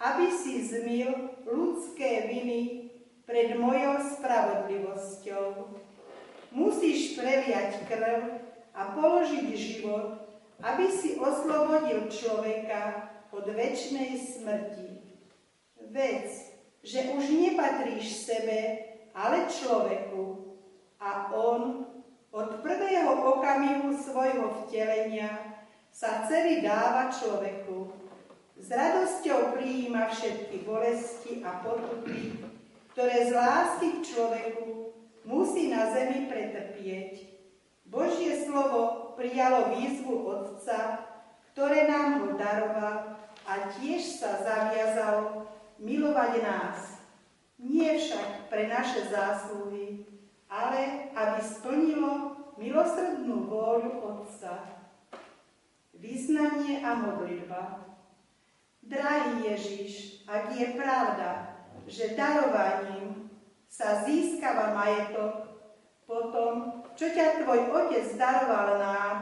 aby 0.00 0.26
si 0.32 0.64
zmil 0.64 1.36
ľudské 1.44 2.28
viny 2.28 2.88
pred 3.28 3.52
mojou 3.56 4.00
spravodlivosťou. 4.16 5.76
Musíš 6.50 7.20
preliať 7.20 7.84
krv 7.84 8.42
a 8.72 8.96
položiť 8.96 9.46
život, 9.54 10.24
aby 10.60 10.88
si 10.88 11.20
oslobodil 11.20 12.08
človeka 12.08 13.12
od 13.30 13.44
väčšnej 13.44 14.18
smrti. 14.18 14.88
Vec, 15.92 16.28
že 16.80 17.12
už 17.12 17.28
nepatríš 17.28 18.24
sebe, 18.24 18.88
ale 19.12 19.46
človeku. 19.52 20.56
A 21.00 21.32
on 21.32 21.89
od 22.30 22.62
prvého 22.62 23.10
okamihu 23.34 23.90
svojho 23.90 24.66
vtelenia 24.66 25.58
sa 25.90 26.26
celý 26.30 26.62
dáva 26.62 27.10
človeku. 27.10 27.90
S 28.60 28.70
radosťou 28.70 29.58
prijíma 29.58 30.06
všetky 30.12 30.62
bolesti 30.62 31.42
a 31.42 31.58
potuky, 31.64 32.38
ktoré 32.94 33.26
z 33.26 33.32
lásky 33.34 33.88
k 33.98 34.14
človeku 34.14 34.94
musí 35.26 35.72
na 35.72 35.90
zemi 35.90 36.30
pretrpieť. 36.30 37.26
Božie 37.90 38.46
slovo 38.46 39.16
prijalo 39.18 39.74
výzvu 39.74 40.22
Otca, 40.22 41.02
ktoré 41.50 41.90
nám 41.90 42.22
ho 42.22 42.28
daroval 42.38 43.18
a 43.42 43.52
tiež 43.74 44.22
sa 44.22 44.38
zaviazalo 44.38 45.50
milovať 45.82 46.32
nás, 46.44 46.78
nie 47.58 47.98
však 47.98 48.52
pre 48.52 48.70
naše 48.70 49.10
zásluhy, 49.10 50.09
ale 50.50 51.14
aby 51.14 51.40
splnilo 51.40 52.34
milosrdnú 52.58 53.46
vôľu 53.46 53.90
Otca. 54.02 54.82
vyznanie 56.00 56.80
a 56.80 56.96
modlitba. 56.96 57.92
Drahý 58.80 59.52
Ježiš, 59.52 60.24
ak 60.24 60.56
je 60.56 60.66
pravda, 60.72 61.60
že 61.84 62.16
darovaním 62.16 63.28
sa 63.68 64.02
získava 64.08 64.72
majetok, 64.72 65.60
potom, 66.08 66.82
čo 66.98 67.12
ťa 67.12 67.44
tvoj 67.44 67.70
otec 67.70 68.16
daroval 68.18 68.80
nám, 68.82 69.16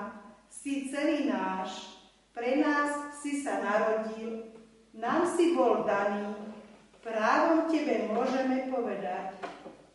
si 0.48 0.88
celý 0.88 1.28
náš, 1.28 2.00
pre 2.32 2.62
nás 2.62 3.18
si 3.20 3.44
sa 3.44 3.60
narodil, 3.60 4.54
nám 4.96 5.28
si 5.28 5.52
bol 5.52 5.84
daný, 5.84 6.32
právom 7.04 7.68
tebe 7.68 8.08
môžeme 8.08 8.72
povedať, 8.72 9.36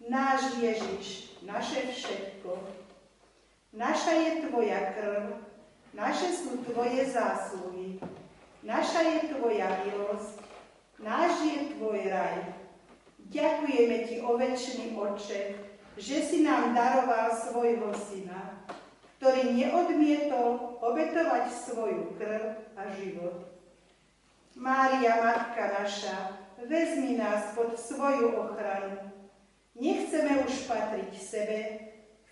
náš 0.09 0.59
Ježiš, 0.59 1.37
naše 1.43 1.91
všetko. 1.91 2.59
Naša 3.73 4.11
je 4.11 4.31
tvoja 4.47 4.93
krv, 4.93 5.33
naše 5.97 6.29
sú 6.29 6.61
tvoje 6.61 7.09
zásluhy, 7.09 7.97
naša 8.61 9.01
je 9.01 9.19
tvoja 9.33 9.65
milosť, 9.81 10.37
náš 11.01 11.33
je 11.41 11.57
tvoj 11.73 11.99
raj. 12.05 12.53
Ďakujeme 13.33 13.97
ti, 14.05 14.21
o 14.21 14.37
väčší 14.37 14.93
Oče, 14.93 15.57
že 15.97 16.17
si 16.21 16.45
nám 16.45 16.77
daroval 16.77 17.33
svojho 17.33 17.89
syna, 17.97 18.61
ktorý 19.17 19.57
neodmietol 19.57 20.77
obetovať 20.77 21.49
svoju 21.65 22.13
krv 22.21 22.61
a 22.77 22.81
život. 22.93 23.49
Mária, 24.53 25.17
Matka 25.17 25.81
naša, 25.81 26.37
vezmi 26.61 27.17
nás 27.17 27.57
pod 27.57 27.73
svoju 27.73 28.37
ochranu. 28.37 29.12
Nechceme 29.73 30.45
už 30.45 30.69
patriť 30.69 31.12
sebe, 31.17 31.59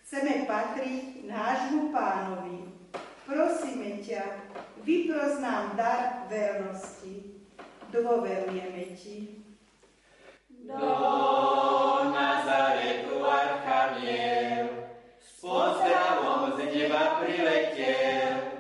chceme 0.06 0.45
patriť 0.45 1.25
nášmu 1.25 1.89
pánovi. 1.89 2.69
Prosíme 3.25 3.97
ťa, 4.06 4.45
vypros 4.86 5.41
nám 5.41 5.73
dar 5.73 6.30
vernosti. 6.30 7.41
Dôverujeme 7.89 8.93
ti 8.93 9.41
do 10.69 10.93
Nazaretu 12.13 13.25
Archaniel, 13.25 14.93
s 15.17 15.41
pozdravom 15.41 16.54
z 16.56 16.60
neba 16.69 17.17
priletel 17.17 18.50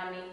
ženami, 0.00 0.24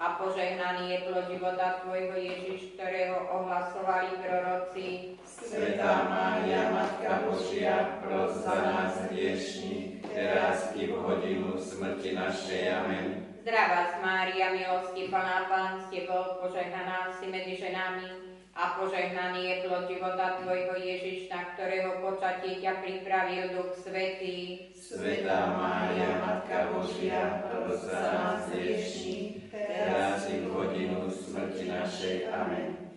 a 0.00 0.16
požehnaný 0.16 0.96
je 0.96 0.98
plod 1.04 1.28
života 1.28 1.84
Tvojho 1.84 2.16
Ježiš, 2.16 2.72
ktorého 2.72 3.20
ohlasovali 3.36 4.16
proroci. 4.24 4.86
Svetá 5.28 6.08
Mária, 6.08 6.72
Matka 6.72 7.28
Božia, 7.28 8.00
pros 8.00 8.40
za 8.40 8.56
nás 8.64 8.96
hriešní, 9.12 10.00
teraz 10.08 10.72
i 10.72 10.88
v 10.88 10.96
hodinu 10.96 11.52
smrti 11.60 12.16
našej. 12.16 12.62
Amen. 12.80 13.28
Zdravá 13.44 14.00
Mária, 14.00 14.56
milosti 14.56 15.12
plná 15.12 15.52
Pán 15.52 15.84
s 15.84 15.92
Tebou, 15.92 16.40
požehnaná 16.40 17.12
si 17.20 17.28
medzi 17.28 17.60
ženami, 17.60 18.29
a 18.60 18.76
požehnaný 18.76 19.40
je 19.48 19.56
plod 19.64 19.88
života 19.88 20.36
Tvojho 20.44 20.76
Ježiš, 20.76 21.32
na 21.32 21.56
ktorého 21.56 22.04
počatie 22.04 22.60
ťa 22.60 22.84
pripravil 22.84 23.56
Duch 23.56 23.72
Svetý. 23.80 24.68
Svetá 24.76 25.56
Mária, 25.56 26.20
Matka 26.20 26.68
Božia, 26.76 27.48
pros 27.48 27.88
za 27.88 28.04
nás 28.12 28.52
hriešní, 28.52 29.48
teraz 29.48 30.28
i 30.28 30.44
v 30.44 30.52
hodinu 30.52 31.08
smrti 31.08 31.72
našej. 31.72 32.28
Amen. 32.28 32.92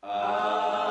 Ave 0.00 0.81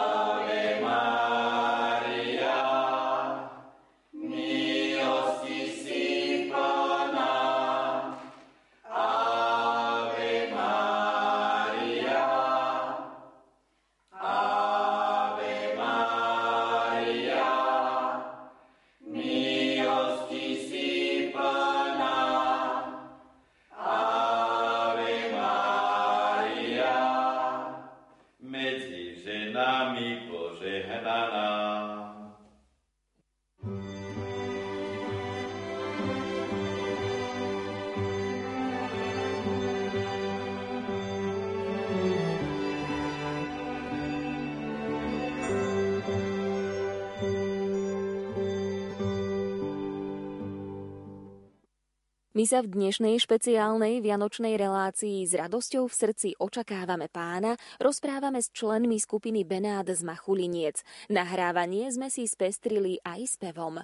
sa 52.51 52.59
v 52.59 52.67
dnešnej 52.67 53.15
špeciálnej 53.15 54.03
vianočnej 54.03 54.59
relácii 54.59 55.23
s 55.23 55.39
radosťou 55.39 55.87
v 55.87 55.95
srdci 55.95 56.29
očakávame 56.35 57.07
pána 57.07 57.55
rozprávame 57.79 58.43
s 58.43 58.51
členmi 58.51 58.99
skupiny 58.99 59.47
Benát 59.47 59.87
z 59.87 60.03
Machuliniec. 60.03 60.83
Nahrávanie 61.07 61.87
sme 61.95 62.11
si 62.11 62.27
spestrili 62.27 62.99
aj 63.07 63.39
spevom. 63.39 63.79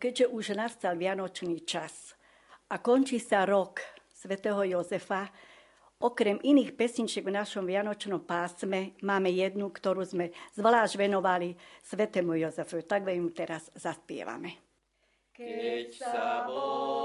Keďže 0.00 0.24
už 0.24 0.56
nastal 0.56 0.96
vianočný 0.96 1.68
čas 1.68 2.16
a 2.72 2.80
končí 2.80 3.20
sa 3.20 3.44
rok 3.44 3.84
svätého 4.08 4.64
Jozefa, 4.64 5.28
okrem 6.00 6.40
iných 6.40 6.80
pesničiek 6.80 7.28
v 7.28 7.36
našom 7.36 7.68
vianočnom 7.68 8.24
pásme 8.24 8.96
máme 9.04 9.28
jednu, 9.36 9.68
ktorú 9.68 10.08
sme 10.08 10.32
zvlášť 10.56 10.96
venovali 10.96 11.52
svätému 11.84 12.40
Jozefu. 12.40 12.80
Tak 12.88 13.04
ju 13.04 13.28
teraz 13.36 13.68
zaspievame. 13.76 14.64
Keď 15.36 15.92
sa 15.92 16.48
Boh 16.48 16.97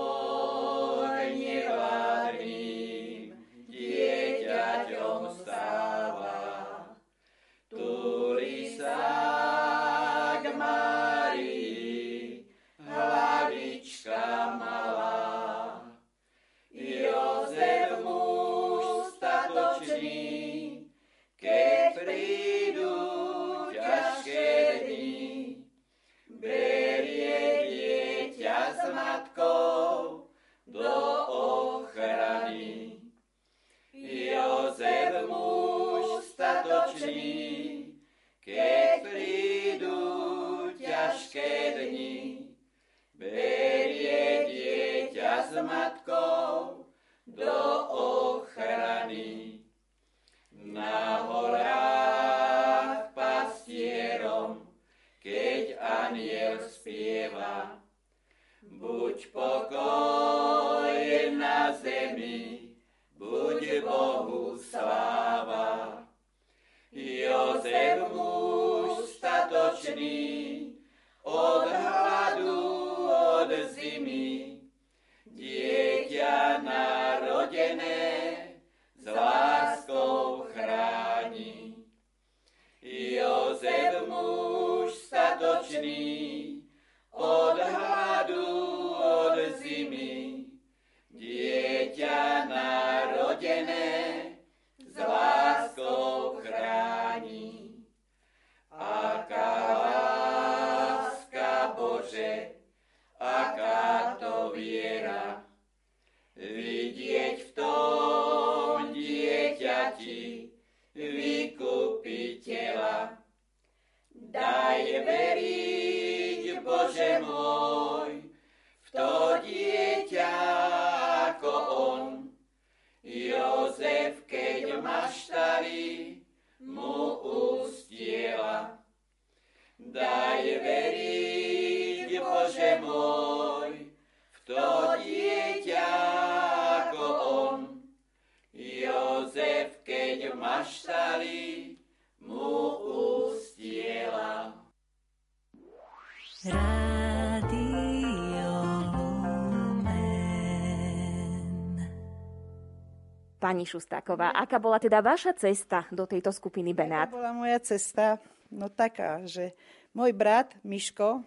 Pani 153.54 153.70
Šustáková, 153.70 154.34
aká 154.34 154.58
bola 154.58 154.82
teda 154.82 154.98
vaša 154.98 155.38
cesta 155.38 155.86
do 155.94 156.10
tejto 156.10 156.34
skupiny 156.34 156.74
Benát? 156.74 157.14
To 157.14 157.22
bola 157.22 157.38
moja 157.38 157.62
cesta, 157.62 158.18
no 158.50 158.66
taká, 158.66 159.22
že 159.30 159.54
môj 159.94 160.10
brat 160.10 160.58
Miško, 160.66 161.22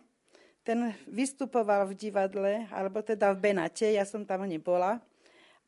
ten 0.66 0.90
vystupoval 1.06 1.86
v 1.86 1.94
divadle, 1.94 2.66
alebo 2.74 2.98
teda 2.98 3.30
v 3.30 3.38
Benate, 3.38 3.94
ja 3.94 4.02
som 4.02 4.26
tam 4.26 4.42
nebola. 4.42 4.98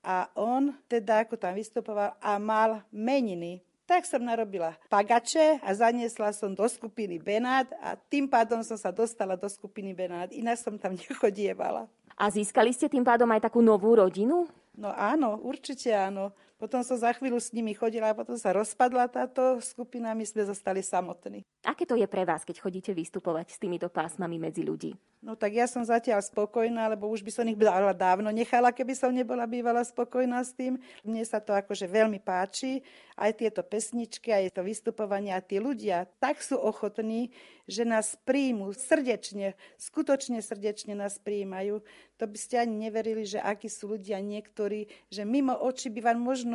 A 0.02 0.26
on 0.34 0.74
teda 0.90 1.22
ako 1.22 1.38
tam 1.38 1.54
vystupoval 1.54 2.18
a 2.18 2.42
mal 2.42 2.82
meniny. 2.90 3.62
Tak 3.86 4.02
som 4.02 4.26
narobila 4.26 4.74
pagače 4.90 5.62
a 5.62 5.70
zaniesla 5.78 6.34
som 6.34 6.50
do 6.58 6.66
skupiny 6.66 7.22
Benát 7.22 7.70
a 7.78 7.94
tým 7.94 8.26
pádom 8.26 8.66
som 8.66 8.74
sa 8.74 8.90
dostala 8.90 9.38
do 9.38 9.46
skupiny 9.46 9.94
Benát. 9.94 10.34
Inak 10.34 10.58
som 10.58 10.74
tam 10.74 10.98
nechodievala. 11.06 11.86
A 12.18 12.34
získali 12.34 12.74
ste 12.74 12.90
tým 12.90 13.06
pádom 13.06 13.30
aj 13.30 13.46
takú 13.46 13.62
novú 13.62 13.94
rodinu? 13.94 14.50
No 14.74 14.90
áno, 14.90 15.38
určite 15.38 15.94
áno. 15.94 16.34
Potom 16.58 16.82
som 16.82 16.98
za 16.98 17.14
chvíľu 17.14 17.38
s 17.38 17.54
nimi 17.54 17.70
chodila 17.70 18.10
a 18.10 18.18
potom 18.18 18.34
sa 18.34 18.50
rozpadla 18.50 19.06
táto 19.06 19.62
skupina, 19.62 20.10
my 20.10 20.26
sme 20.26 20.42
zostali 20.42 20.82
samotní. 20.82 21.46
Aké 21.62 21.86
to 21.86 21.94
je 21.94 22.10
pre 22.10 22.26
vás, 22.26 22.42
keď 22.42 22.58
chodíte 22.58 22.90
vystupovať 22.90 23.54
s 23.54 23.62
týmito 23.62 23.86
pásmami 23.86 24.42
medzi 24.42 24.66
ľudí? 24.66 24.98
No 25.18 25.34
tak 25.34 25.54
ja 25.54 25.66
som 25.66 25.82
zatiaľ 25.82 26.22
spokojná, 26.22 26.90
lebo 26.94 27.10
už 27.10 27.26
by 27.26 27.30
som 27.34 27.46
ich 27.46 27.58
dala 27.58 27.90
dávno 27.90 28.30
nechala, 28.30 28.70
keby 28.70 28.94
som 28.94 29.10
nebola 29.10 29.50
bývala 29.50 29.82
spokojná 29.82 30.38
s 30.42 30.54
tým. 30.54 30.78
Mne 31.02 31.26
sa 31.26 31.42
to 31.42 31.54
akože 31.54 31.90
veľmi 31.90 32.22
páči, 32.22 32.86
aj 33.18 33.42
tieto 33.42 33.66
pesničky, 33.66 34.30
aj 34.30 34.54
to 34.54 34.62
vystupovanie 34.62 35.34
a 35.34 35.42
tí 35.42 35.58
ľudia 35.58 36.06
tak 36.22 36.38
sú 36.38 36.54
ochotní, 36.54 37.34
že 37.66 37.82
nás 37.82 38.14
príjmu 38.24 38.72
srdečne, 38.72 39.58
skutočne 39.76 40.38
srdečne 40.38 40.94
nás 40.94 41.18
príjmajú. 41.20 41.82
To 42.18 42.24
by 42.24 42.38
ste 42.38 42.64
ani 42.64 42.88
neverili, 42.88 43.28
že 43.28 43.42
akí 43.42 43.66
sú 43.68 43.98
ľudia 43.98 44.22
niektorí, 44.24 44.88
že 45.12 45.28
mimo 45.28 45.52
očí 45.52 45.92
by 45.92 46.14
vám 46.14 46.18
možno 46.22 46.47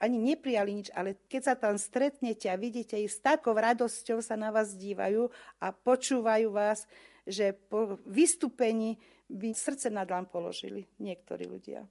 ani 0.00 0.18
neprijali 0.20 0.70
nič, 0.84 0.88
ale 0.92 1.16
keď 1.26 1.42
sa 1.42 1.54
tam 1.56 1.80
stretnete 1.80 2.50
a 2.52 2.60
vidíte 2.60 3.00
ich 3.00 3.14
s 3.14 3.22
takou 3.24 3.56
radosťou 3.56 4.20
sa 4.20 4.36
na 4.36 4.52
vás 4.52 4.76
dívajú 4.76 5.32
a 5.62 5.72
počúvajú 5.72 6.52
vás, 6.52 6.84
že 7.24 7.56
po 7.56 7.96
vystúpení 8.04 9.00
by 9.32 9.56
srdce 9.56 9.88
nad 9.88 10.04
vám 10.04 10.28
položili 10.28 10.84
niektorí 11.00 11.48
ľudia. 11.48 11.88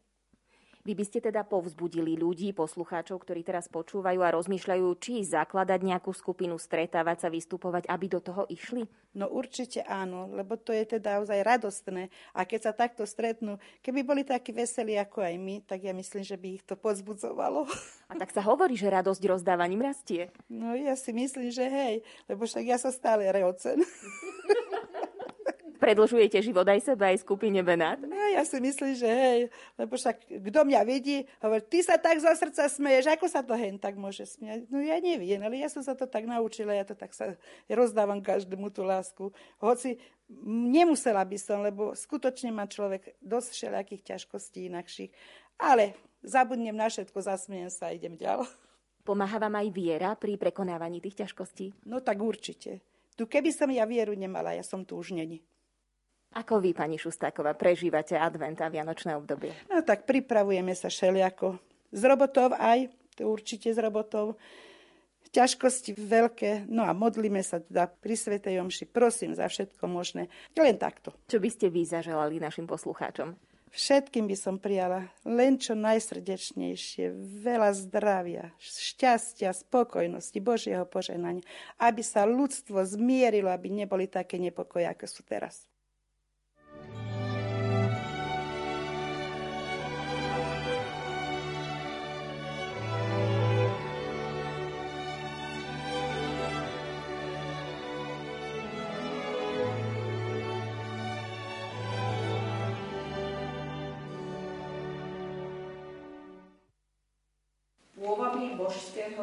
Vy 0.84 1.00
by 1.00 1.04
ste 1.08 1.24
teda 1.24 1.48
povzbudili 1.48 2.20
ľudí, 2.20 2.52
poslucháčov, 2.52 3.24
ktorí 3.24 3.40
teraz 3.48 3.72
počúvajú 3.72 4.20
a 4.20 4.36
rozmýšľajú, 4.36 4.84
či 5.00 5.24
zakladať 5.24 5.80
nejakú 5.80 6.12
skupinu, 6.12 6.60
stretávať 6.60 7.24
sa, 7.24 7.30
vystupovať, 7.32 7.88
aby 7.88 8.12
do 8.12 8.20
toho 8.20 8.44
išli? 8.52 8.84
No 9.16 9.32
určite 9.32 9.80
áno, 9.88 10.28
lebo 10.28 10.60
to 10.60 10.76
je 10.76 11.00
teda 11.00 11.24
ozaj 11.24 11.40
radostné. 11.40 12.12
A 12.36 12.44
keď 12.44 12.60
sa 12.68 12.72
takto 12.76 13.08
stretnú, 13.08 13.64
keby 13.80 14.04
boli 14.04 14.28
takí 14.28 14.52
veselí 14.52 15.00
ako 15.00 15.24
aj 15.24 15.36
my, 15.40 15.56
tak 15.64 15.88
ja 15.88 15.96
myslím, 15.96 16.28
že 16.28 16.36
by 16.36 16.48
ich 16.60 16.64
to 16.68 16.76
pozbudzovalo. 16.76 17.64
A 18.12 18.20
tak 18.20 18.36
sa 18.36 18.44
hovorí, 18.44 18.76
že 18.76 18.92
radosť 18.92 19.24
rozdávaním 19.24 19.88
rastie. 19.88 20.36
No 20.52 20.76
ja 20.76 21.00
si 21.00 21.16
myslím, 21.16 21.48
že 21.48 21.64
hej, 21.64 22.04
lebo 22.28 22.44
však 22.44 22.66
ja 22.68 22.76
sa 22.76 22.92
stále 22.92 23.32
reocen. 23.32 23.80
Predlžujete 25.84 26.40
život 26.40 26.64
aj 26.64 26.80
sebe, 26.80 27.04
aj 27.04 27.20
skupine 27.28 27.60
Benát? 27.60 28.00
No, 28.00 28.16
ja 28.32 28.48
si 28.48 28.56
myslím, 28.64 28.96
že 28.96 29.04
hej, 29.04 29.52
lebo 29.76 30.00
však 30.00 30.32
kto 30.32 30.60
mňa 30.64 30.82
vidí, 30.88 31.28
hovorí, 31.44 31.60
ty 31.68 31.84
sa 31.84 32.00
tak 32.00 32.24
zo 32.24 32.32
srdca 32.32 32.72
smeješ, 32.72 33.12
ako 33.12 33.28
sa 33.28 33.44
to 33.44 33.52
hen 33.52 33.76
tak 33.76 34.00
môže 34.00 34.24
smiať? 34.24 34.64
No 34.72 34.80
ja 34.80 35.04
neviem, 35.04 35.44
ale 35.44 35.60
ja 35.60 35.68
som 35.68 35.84
sa 35.84 35.92
to 35.92 36.08
tak 36.08 36.24
naučila, 36.24 36.72
ja 36.72 36.88
to 36.88 36.96
tak 36.96 37.12
sa 37.12 37.36
rozdávam 37.68 38.24
každému 38.24 38.72
tú 38.72 38.88
lásku. 38.88 39.36
Hoci 39.60 40.00
nemusela 40.48 41.20
by 41.28 41.36
som, 41.36 41.60
lebo 41.60 41.92
skutočne 41.92 42.56
má 42.56 42.64
človek 42.64 43.20
dosť 43.20 43.52
všelijakých 43.52 44.04
ťažkostí 44.16 44.72
inakších. 44.72 45.12
Ale 45.60 46.00
zabudnem 46.24 46.80
na 46.80 46.88
všetko, 46.88 47.20
zasmiem 47.20 47.68
sa 47.68 47.92
a 47.92 47.96
idem 47.96 48.16
ďalej. 48.16 48.48
Pomáha 49.04 49.36
vám 49.36 49.60
aj 49.60 49.68
viera 49.76 50.16
pri 50.16 50.40
prekonávaní 50.40 51.04
tých 51.04 51.28
ťažkostí? 51.28 51.76
No 51.92 52.00
tak 52.00 52.24
určite. 52.24 52.80
Tu 53.20 53.28
keby 53.28 53.52
som 53.52 53.68
ja 53.68 53.84
vieru 53.84 54.16
nemala, 54.16 54.56
ja 54.56 54.64
som 54.64 54.88
tu 54.88 54.96
už 54.96 55.12
není. 55.12 55.44
Ako 56.34 56.58
vy, 56.58 56.74
pani 56.74 56.98
Šustáková, 56.98 57.54
prežívate 57.54 58.18
advent 58.18 58.58
a 58.58 58.70
vianočné 58.70 59.14
obdobie? 59.14 59.54
No 59.70 59.86
tak 59.86 60.10
pripravujeme 60.10 60.74
sa 60.74 60.90
šeliako. 60.90 61.62
Z 61.94 62.02
robotov 62.10 62.58
aj, 62.58 62.90
to 63.14 63.30
určite 63.30 63.70
z 63.70 63.78
robotov. 63.78 64.42
Ťažkosti 65.34 65.98
veľké, 65.98 66.70
no 66.70 66.86
a 66.86 66.94
modlíme 66.94 67.42
sa 67.42 67.58
teda 67.58 67.90
pri 67.90 68.14
Svetej 68.18 68.62
Omši. 68.62 68.86
Prosím 68.90 69.34
za 69.34 69.50
všetko 69.50 69.86
možné. 69.90 70.30
Len 70.54 70.78
takto. 70.78 71.14
Čo 71.26 71.42
by 71.42 71.50
ste 71.50 71.74
vy 71.74 71.86
zaželali 71.86 72.38
našim 72.38 72.70
poslucháčom? 72.70 73.34
Všetkým 73.74 74.30
by 74.30 74.38
som 74.38 74.62
prijala 74.62 75.10
len 75.26 75.58
čo 75.58 75.74
najsrdečnejšie, 75.74 77.10
veľa 77.42 77.74
zdravia, 77.74 78.54
šťastia, 78.62 79.50
spokojnosti, 79.50 80.38
Božieho 80.38 80.86
poženania, 80.86 81.42
aby 81.82 82.06
sa 82.06 82.30
ľudstvo 82.30 82.86
zmierilo, 82.86 83.50
aby 83.50 83.74
neboli 83.74 84.06
také 84.06 84.38
nepokoje, 84.38 84.86
ako 84.86 85.06
sú 85.10 85.26
teraz. 85.26 85.66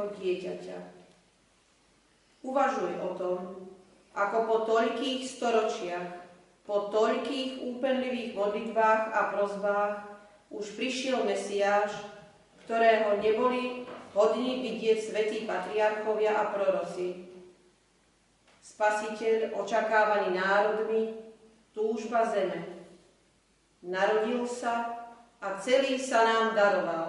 Božského 0.01 0.17
dieťaťa. 0.17 0.79
Uvažuj 2.41 2.93
o 3.05 3.11
tom, 3.21 3.39
ako 4.17 4.39
po 4.49 4.57
toľkých 4.65 5.29
storočiach, 5.29 6.09
po 6.65 6.89
toľkých 6.89 7.61
úpenlivých 7.69 8.33
modlitbách 8.33 9.03
a 9.13 9.21
prozbách 9.37 9.95
už 10.49 10.67
prišiel 10.73 11.29
Mesiáš, 11.29 11.93
ktorého 12.65 13.21
neboli 13.21 13.85
hodní 14.17 14.65
vidieť 14.65 14.99
svätí 15.05 15.39
patriarchovia 15.45 16.33
a 16.33 16.45
proroci. 16.55 17.29
Spasiteľ 18.61 19.57
očakávaný 19.61 20.37
národmi, 20.37 21.03
túžba 21.77 22.25
zeme. 22.33 22.89
Narodil 23.85 24.45
sa 24.49 25.09
a 25.41 25.57
celý 25.61 25.97
sa 25.97 26.25
nám 26.25 26.47
daroval. 26.57 27.09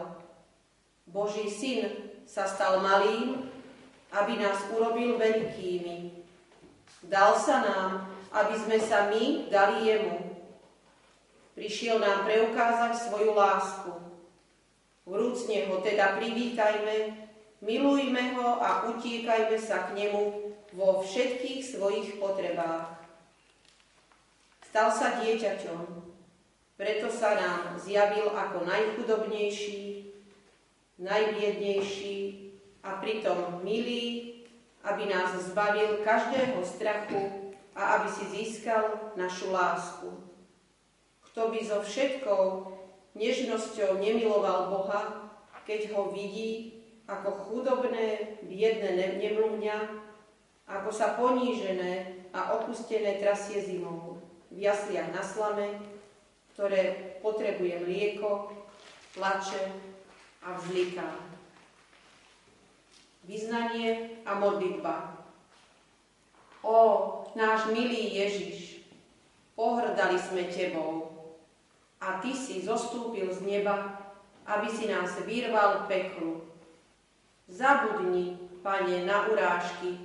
Boží 1.07 1.51
syn 1.51 2.10
sa 2.31 2.47
stal 2.47 2.79
malým, 2.79 3.51
aby 4.15 4.39
nás 4.39 4.71
urobil 4.71 5.19
veľkými. 5.19 6.23
Dal 7.11 7.35
sa 7.35 7.59
nám, 7.59 7.91
aby 8.31 8.55
sme 8.55 8.79
sa 8.79 9.11
my 9.11 9.51
dali 9.51 9.91
jemu. 9.91 10.31
Prišiel 11.59 11.99
nám 11.99 12.23
preukázať 12.23 13.11
svoju 13.11 13.35
lásku. 13.35 13.91
Vrúcne 15.03 15.67
ho 15.67 15.83
teda 15.83 16.15
privítajme, 16.15 17.27
milujme 17.59 18.23
ho 18.39 18.63
a 18.63 18.87
utiekajme 18.87 19.59
sa 19.59 19.91
k 19.91 19.99
nemu 19.99 20.55
vo 20.71 21.03
všetkých 21.03 21.67
svojich 21.67 22.15
potrebách. 22.15 22.95
Stal 24.71 24.87
sa 24.87 25.19
dieťaťom, 25.19 25.83
preto 26.79 27.11
sa 27.11 27.35
nám 27.35 27.75
zjavil 27.75 28.31
ako 28.31 28.63
najchudobnejší, 28.63 29.90
najbiednejší 31.01 32.17
a 32.85 33.01
pritom 33.01 33.65
milý, 33.65 34.37
aby 34.85 35.09
nás 35.09 35.33
zbavil 35.49 36.05
každého 36.05 36.61
strachu 36.65 37.53
a 37.73 38.01
aby 38.01 38.07
si 38.09 38.23
získal 38.29 39.13
našu 39.17 39.49
lásku. 39.49 40.09
Kto 41.31 41.49
by 41.49 41.59
so 41.65 41.81
všetkou 41.81 42.43
nežnosťou 43.17 43.97
nemiloval 43.97 44.69
Boha, 44.69 45.01
keď 45.65 45.93
ho 45.93 46.09
vidí 46.13 46.81
ako 47.05 47.29
chudobné, 47.47 48.37
biedne 48.45 49.19
nemluvňa, 49.19 49.77
ako 50.69 50.89
sa 50.93 51.17
ponížené 51.19 52.23
a 52.31 52.55
opustené 52.61 53.19
trasie 53.19 53.59
zimou 53.59 54.21
v 54.51 54.57
jasliach 54.67 55.11
na 55.11 55.23
slame, 55.23 55.67
ktoré 56.55 57.15
potrebuje 57.19 57.83
mlieko, 57.83 58.51
plače 59.15 59.90
a 60.41 60.57
vzliká. 60.57 61.09
Vyznanie 63.23 64.17
a 64.25 64.35
modlitba. 64.41 65.13
O, 66.65 66.77
náš 67.37 67.69
milý 67.69 68.17
Ježiš, 68.17 68.81
pohrdali 69.53 70.17
sme 70.17 70.49
Tebou 70.49 71.13
a 72.01 72.17
Ty 72.17 72.33
si 72.33 72.65
zostúpil 72.65 73.29
z 73.29 73.45
neba, 73.45 74.01
aby 74.45 74.67
si 74.69 74.89
nás 74.89 75.13
vyrval 75.21 75.85
peklu. 75.85 76.41
Zabudni, 77.45 78.37
Pane, 78.61 79.05
na 79.09 79.25
urážky, 79.25 79.97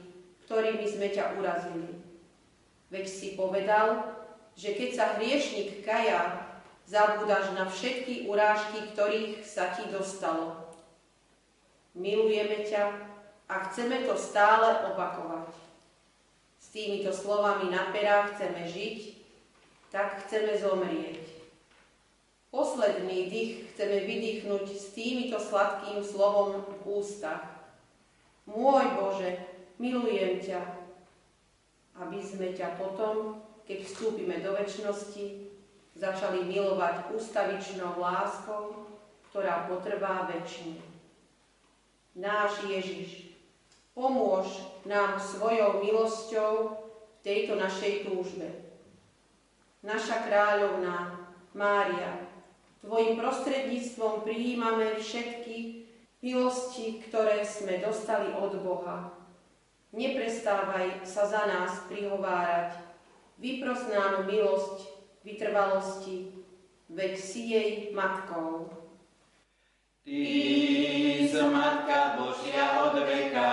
ktorými 0.49 0.88
sme 0.88 1.12
ťa 1.12 1.37
urazili. 1.37 1.92
Veď 2.88 3.05
si 3.05 3.37
povedal, 3.37 4.16
že 4.57 4.72
keď 4.72 4.90
sa 4.96 5.05
hriešnik 5.20 5.85
kaja, 5.85 6.56
zabúdaš 6.87 7.51
na 7.59 7.66
všetky 7.66 8.31
urážky, 8.31 8.94
ktorých 8.94 9.42
sa 9.42 9.75
ti 9.75 9.83
dostalo. 9.90 10.70
Milujeme 11.99 12.62
ťa 12.62 12.85
a 13.51 13.55
chceme 13.70 14.07
to 14.07 14.14
stále 14.14 14.94
opakovať. 14.94 15.51
S 16.62 16.66
týmito 16.70 17.11
slovami 17.11 17.75
na 17.75 17.90
perách 17.90 18.38
chceme 18.38 18.62
žiť, 18.70 18.99
tak 19.90 20.27
chceme 20.27 20.55
zomrieť. 20.55 21.22
Posledný 22.55 23.29
dých 23.29 23.53
chceme 23.75 24.07
vydýchnuť 24.07 24.64
s 24.70 24.87
týmito 24.94 25.37
sladkým 25.42 26.01
slovom 26.01 26.62
v 26.62 27.03
ústach. 27.03 27.42
Môj 28.46 28.87
Bože, 28.94 29.42
milujem 29.83 30.38
ťa, 30.38 30.62
aby 31.98 32.23
sme 32.23 32.54
ťa 32.54 32.79
potom, 32.79 33.42
keď 33.67 33.83
vstúpime 33.83 34.38
do 34.40 34.54
väčšnosti, 34.54 35.46
začali 35.97 36.44
milovať 36.44 37.11
ústavičnou 37.17 37.97
láskou, 37.97 38.87
ktorá 39.33 39.67
potrvá 39.69 40.29
väčšine. 40.29 40.81
Náš 42.17 42.65
Ježiš, 42.65 43.37
pomôž 43.92 44.49
nám 44.88 45.21
svojou 45.21 45.85
milosťou 45.85 46.53
v 46.73 47.17
tejto 47.21 47.57
našej 47.61 48.09
túžbe. 48.09 48.49
Naša 49.85 50.25
kráľovná 50.25 51.17
Mária, 51.53 52.27
Tvojim 52.87 53.19
prostredníctvom 53.19 54.23
prijímame 54.23 54.94
všetky 55.03 55.90
milosti, 56.23 57.03
ktoré 57.03 57.42
sme 57.42 57.83
dostali 57.83 58.31
od 58.31 58.63
Boha. 58.63 59.11
Neprestávaj 59.90 61.03
sa 61.03 61.27
za 61.27 61.51
nás 61.51 61.83
prihovárať. 61.90 62.79
Vypros 63.42 63.90
nám 63.90 64.31
milosť 64.31 64.96
vytrvalosti, 65.27 66.31
veď 66.88 67.12
si 67.18 67.40
jej 67.50 67.70
matkou. 67.90 68.70
Ty 70.06 70.22
si 71.27 71.42
Matka 71.50 72.14
Božia 72.14 72.87
od 72.87 72.94
veka, 73.02 73.50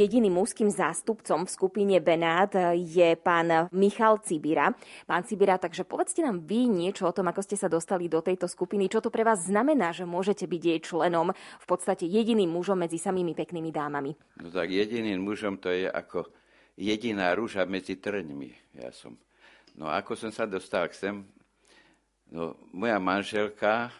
Jediným 0.00 0.32
mužským 0.40 0.72
zástupcom 0.72 1.44
v 1.44 1.50
skupine 1.52 2.00
Benát 2.00 2.48
je 2.72 3.12
pán 3.20 3.68
Michal 3.68 4.16
Cibira. 4.24 4.72
Pán 5.04 5.28
Cibira, 5.28 5.60
takže 5.60 5.84
povedzte 5.84 6.24
nám 6.24 6.40
vy 6.40 6.72
niečo 6.72 7.04
o 7.04 7.12
tom, 7.12 7.28
ako 7.28 7.44
ste 7.44 7.60
sa 7.60 7.68
dostali 7.68 8.08
do 8.08 8.24
tejto 8.24 8.48
skupiny. 8.48 8.88
Čo 8.88 9.04
to 9.04 9.12
pre 9.12 9.28
vás 9.28 9.44
znamená, 9.44 9.92
že 9.92 10.08
môžete 10.08 10.48
byť 10.48 10.62
jej 10.64 10.80
členom, 10.80 11.36
v 11.36 11.66
podstate 11.68 12.08
jediným 12.08 12.48
mužom 12.48 12.80
medzi 12.80 12.96
samými 12.96 13.36
peknými 13.36 13.68
dámami? 13.68 14.16
No 14.40 14.48
tak 14.48 14.72
jediným 14.72 15.20
mužom 15.20 15.60
to 15.60 15.68
je 15.68 15.84
ako 15.84 16.32
jediná 16.80 17.36
rúža 17.36 17.68
medzi 17.68 18.00
trňmi. 18.00 18.80
Ja 18.80 18.96
som. 18.96 19.20
No 19.76 19.92
ako 19.92 20.16
som 20.16 20.32
sa 20.32 20.48
dostal 20.48 20.88
k 20.88 20.96
sem? 20.96 21.16
No, 22.32 22.56
moja 22.72 22.96
manželka 22.96 23.92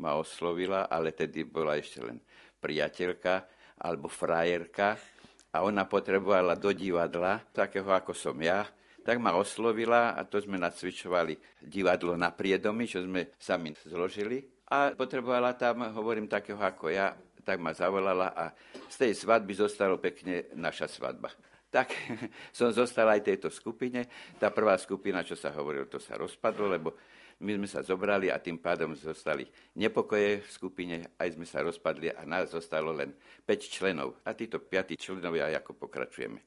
ma 0.00 0.16
oslovila, 0.16 0.88
ale 0.88 1.12
tedy 1.12 1.44
bola 1.44 1.76
ešte 1.76 2.00
len 2.00 2.16
priateľka 2.64 3.44
alebo 3.76 4.08
frajerka 4.08 5.17
a 5.52 5.64
ona 5.64 5.88
potrebovala 5.88 6.54
do 6.54 6.72
divadla, 6.72 7.40
takého 7.52 7.88
ako 7.88 8.12
som 8.12 8.36
ja, 8.40 8.68
tak 9.08 9.16
ma 9.24 9.32
oslovila 9.32 10.12
a 10.12 10.20
to 10.28 10.36
sme 10.36 10.60
nacvičovali 10.60 11.64
divadlo 11.64 12.12
na 12.12 12.28
priedomi, 12.28 12.84
čo 12.84 13.00
sme 13.00 13.32
sami 13.40 13.72
zložili. 13.88 14.44
A 14.68 14.92
potrebovala 14.92 15.56
tam, 15.56 15.80
hovorím, 15.96 16.28
takého 16.28 16.60
ako 16.60 16.92
ja, 16.92 17.16
tak 17.40 17.56
ma 17.56 17.72
zavolala 17.72 18.36
a 18.36 18.52
z 18.92 19.08
tej 19.08 19.12
svadby 19.16 19.56
zostalo 19.56 19.96
pekne 19.96 20.52
naša 20.52 20.84
svadba. 20.84 21.32
Tak 21.72 21.88
som 22.58 22.68
zostal 22.68 23.08
aj 23.08 23.24
tejto 23.24 23.48
skupine. 23.48 24.04
Tá 24.36 24.52
prvá 24.52 24.76
skupina, 24.76 25.24
čo 25.24 25.32
sa 25.32 25.56
hovorilo, 25.56 25.88
to 25.88 25.96
sa 25.96 26.20
rozpadlo, 26.20 26.68
lebo 26.68 26.92
my 27.38 27.50
sme 27.54 27.68
sa 27.70 27.86
zobrali 27.86 28.34
a 28.34 28.42
tým 28.42 28.58
pádom 28.58 28.98
zostali 28.98 29.46
nepokoje 29.78 30.42
v 30.42 30.50
skupine, 30.50 30.96
aj 31.22 31.38
sme 31.38 31.46
sa 31.46 31.62
rozpadli 31.62 32.10
a 32.10 32.26
nás 32.26 32.50
zostalo 32.50 32.90
len 32.90 33.14
5 33.46 33.74
členov. 33.74 34.18
A 34.26 34.34
títo 34.34 34.58
5 34.58 34.98
členovia 34.98 35.54
ako 35.54 35.78
pokračujeme. 35.78 36.42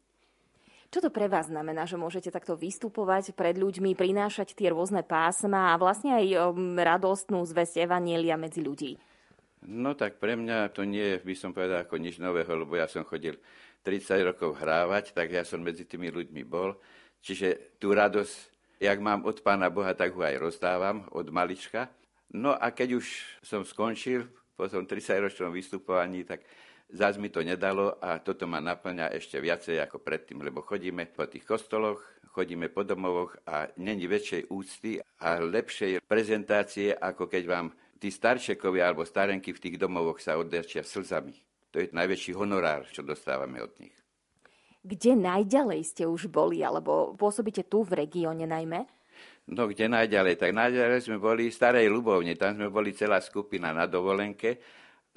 Čo 0.92 1.08
to 1.08 1.10
pre 1.16 1.32
vás 1.32 1.48
znamená, 1.48 1.88
že 1.88 1.96
môžete 1.96 2.36
takto 2.36 2.60
vystupovať 2.60 3.32
pred 3.32 3.56
ľuďmi, 3.56 3.96
prinášať 3.96 4.52
tie 4.52 4.76
rôzne 4.76 5.08
pásma 5.08 5.72
a 5.72 5.80
vlastne 5.80 6.20
aj 6.20 6.28
um, 6.52 6.76
radostnú 6.76 7.48
zväzť 7.48 7.88
Evanielia 7.88 8.36
medzi 8.36 8.60
ľudí? 8.60 9.00
No 9.64 9.96
tak 9.96 10.20
pre 10.20 10.36
mňa 10.36 10.76
to 10.76 10.84
nie 10.84 11.16
je, 11.16 11.24
by 11.24 11.36
som 11.40 11.56
povedal, 11.56 11.88
ako 11.88 11.96
nič 11.96 12.20
nového, 12.20 12.52
lebo 12.68 12.76
ja 12.76 12.92
som 12.92 13.08
chodil 13.08 13.40
30 13.88 14.36
rokov 14.36 14.60
hrávať, 14.60 15.16
tak 15.16 15.32
ja 15.32 15.48
som 15.48 15.64
medzi 15.64 15.88
tými 15.88 16.12
ľuďmi 16.12 16.44
bol. 16.44 16.76
Čiže 17.24 17.80
tú 17.80 17.96
radosť 17.96 18.51
jak 18.82 18.98
mám 18.98 19.22
od 19.30 19.38
Pána 19.46 19.70
Boha, 19.70 19.94
tak 19.94 20.18
ho 20.18 20.26
aj 20.26 20.42
rozdávam 20.42 21.06
od 21.14 21.30
malička. 21.30 21.94
No 22.34 22.58
a 22.58 22.74
keď 22.74 22.98
už 22.98 23.06
som 23.46 23.62
skončil 23.62 24.26
po 24.58 24.66
tom 24.66 24.90
30-ročnom 24.90 25.54
vystupovaní, 25.54 26.26
tak 26.26 26.42
zás 26.90 27.22
mi 27.22 27.30
to 27.30 27.46
nedalo 27.46 28.02
a 28.02 28.18
toto 28.18 28.50
ma 28.50 28.58
naplňa 28.58 29.14
ešte 29.14 29.38
viacej 29.38 29.78
ako 29.86 30.02
predtým, 30.02 30.42
lebo 30.42 30.66
chodíme 30.66 31.06
po 31.14 31.30
tých 31.30 31.46
kostoloch, 31.46 32.02
chodíme 32.34 32.74
po 32.74 32.82
domovoch 32.82 33.38
a 33.46 33.70
není 33.78 34.10
väčšej 34.10 34.50
úcty 34.50 34.98
a 35.22 35.38
lepšej 35.38 36.02
prezentácie, 36.10 36.96
ako 36.98 37.30
keď 37.30 37.44
vám 37.46 37.68
tí 38.02 38.10
starčekovia 38.10 38.90
alebo 38.90 39.06
starenky 39.06 39.54
v 39.54 39.62
tých 39.62 39.76
domovoch 39.78 40.18
sa 40.18 40.42
oddačia 40.42 40.82
slzami. 40.82 41.38
To 41.72 41.80
je 41.80 41.94
najväčší 41.94 42.34
honorár, 42.34 42.90
čo 42.90 43.06
dostávame 43.06 43.62
od 43.62 43.72
nich. 43.78 44.01
Kde 44.82 45.14
najďalej 45.14 45.82
ste 45.86 46.04
už 46.10 46.26
boli, 46.26 46.66
alebo 46.66 47.14
pôsobíte 47.14 47.70
tu 47.70 47.86
v 47.86 48.02
regióne 48.02 48.50
najmä? 48.50 48.90
No 49.54 49.70
kde 49.70 49.86
najďalej? 49.86 50.42
Tak 50.42 50.52
najďalej 50.58 51.06
sme 51.06 51.18
boli 51.22 51.50
v 51.50 51.54
Starej 51.54 51.86
Ľubovni, 51.86 52.34
tam 52.34 52.58
sme 52.58 52.74
boli 52.74 52.90
celá 52.98 53.22
skupina 53.22 53.70
na 53.74 53.86
dovolenke. 53.86 54.58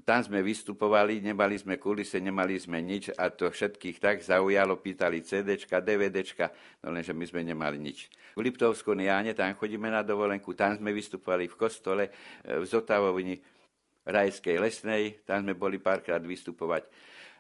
Tam 0.04 0.20
sme 0.20 0.44
vystupovali, 0.44 1.24
nemali 1.24 1.56
sme 1.56 1.80
kulise, 1.80 2.20
nemali 2.20 2.60
sme 2.60 2.82
nič 2.84 3.14
a 3.16 3.32
to 3.32 3.48
všetkých 3.48 4.02
tak 4.02 4.16
zaujalo, 4.20 4.76
pýtali 4.76 5.24
CDčka, 5.24 5.80
DVDčka, 5.80 6.50
no 6.84 6.92
lenže 6.92 7.16
my 7.16 7.24
sme 7.24 7.40
nemali 7.40 7.80
nič. 7.80 8.12
V 8.36 8.44
Liptovskom 8.44 9.00
Jáne, 9.00 9.32
tam 9.32 9.54
chodíme 9.56 9.88
na 9.88 10.04
dovolenku, 10.04 10.52
tam 10.52 10.76
sme 10.76 10.92
vystupovali 10.92 11.48
v 11.48 11.56
kostole, 11.56 12.04
e, 12.44 12.58
v 12.58 12.64
Zotavovni, 12.68 13.38
Rajskej 14.04 14.60
lesnej, 14.60 15.24
tam 15.24 15.46
sme 15.46 15.56
boli 15.56 15.80
párkrát 15.80 16.20
vystupovať 16.20 16.84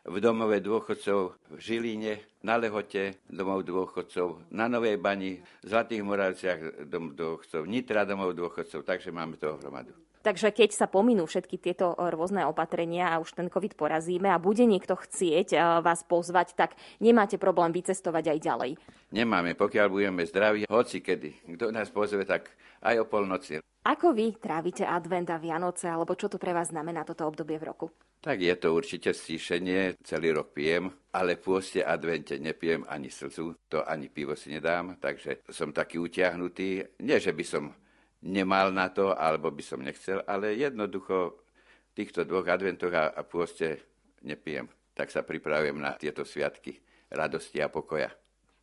v 0.04 0.16
domove 0.20 0.60
dôchodcov 0.60 1.36
v 1.56 1.58
Žiline, 1.58 2.20
na 2.44 2.60
Lehote 2.60 3.24
domov 3.24 3.64
dôchodcov, 3.64 4.52
na 4.52 4.68
Novej 4.68 5.00
Bani, 5.00 5.40
v 5.40 5.66
Zlatých 5.66 6.04
Moravciach 6.04 6.60
dom 6.84 7.16
dôchodcov, 7.16 7.64
Nitra 7.64 8.04
domov 8.04 8.36
dôchodcov, 8.36 8.84
takže 8.84 9.08
máme 9.08 9.40
toho 9.40 9.56
hromadu. 9.56 9.96
Takže 10.24 10.56
keď 10.56 10.72
sa 10.72 10.88
pominú 10.88 11.28
všetky 11.28 11.60
tieto 11.60 11.92
rôzne 11.92 12.48
opatrenia 12.48 13.12
a 13.12 13.20
už 13.20 13.36
ten 13.36 13.52
COVID 13.52 13.76
porazíme 13.76 14.32
a 14.32 14.40
bude 14.40 14.64
niekto 14.64 14.96
chcieť 14.96 15.48
eh, 15.52 15.60
vás 15.84 16.00
pozvať, 16.04 16.56
tak 16.56 16.76
nemáte 17.00 17.36
problém 17.36 17.72
vycestovať 17.76 18.32
aj 18.32 18.38
ďalej. 18.40 18.70
Nemáme, 19.12 19.52
pokiaľ 19.52 19.86
budeme 19.92 20.24
zdraví, 20.24 20.64
hoci 20.68 21.04
kedy. 21.04 21.56
Kto 21.56 21.68
nás 21.68 21.92
pozve, 21.92 22.24
tak 22.24 22.48
aj 22.80 23.04
o 23.04 23.08
polnoci. 23.08 23.60
Ako 23.84 24.16
vy 24.16 24.32
trávite 24.40 24.80
advent 24.88 25.28
a 25.28 25.36
Vianoce, 25.36 25.92
alebo 25.92 26.16
čo 26.16 26.32
to 26.32 26.40
pre 26.40 26.56
vás 26.56 26.72
znamená 26.72 27.04
toto 27.04 27.28
obdobie 27.28 27.60
v 27.60 27.68
roku? 27.68 27.86
Tak 28.24 28.40
je 28.40 28.56
to 28.56 28.72
určite 28.72 29.12
stíšenie, 29.12 30.00
celý 30.00 30.32
rok 30.32 30.56
pijem, 30.56 30.88
ale 31.12 31.36
v 31.36 31.44
pôste 31.44 31.84
advente 31.84 32.40
nepijem 32.40 32.88
ani 32.88 33.12
slzu, 33.12 33.52
to 33.68 33.84
ani 33.84 34.08
pivo 34.08 34.32
si 34.32 34.56
nedám, 34.56 34.96
takže 34.96 35.44
som 35.52 35.68
taký 35.68 36.00
utiahnutý. 36.00 36.96
Nie, 37.04 37.20
že 37.20 37.36
by 37.36 37.44
som 37.44 37.76
nemal 38.24 38.72
na 38.72 38.88
to, 38.88 39.12
alebo 39.12 39.52
by 39.52 39.60
som 39.60 39.84
nechcel, 39.84 40.24
ale 40.24 40.56
jednoducho 40.56 41.36
v 41.36 41.92
týchto 41.92 42.24
dvoch 42.24 42.48
adventoch 42.48 42.96
a, 42.96 43.12
a 43.12 43.20
pôste 43.20 43.84
nepijem. 44.24 44.64
Tak 44.96 45.12
sa 45.12 45.20
pripravujem 45.20 45.76
na 45.76 45.92
tieto 46.00 46.24
sviatky 46.24 46.80
radosti 47.12 47.60
a 47.60 47.68
pokoja. 47.68 48.08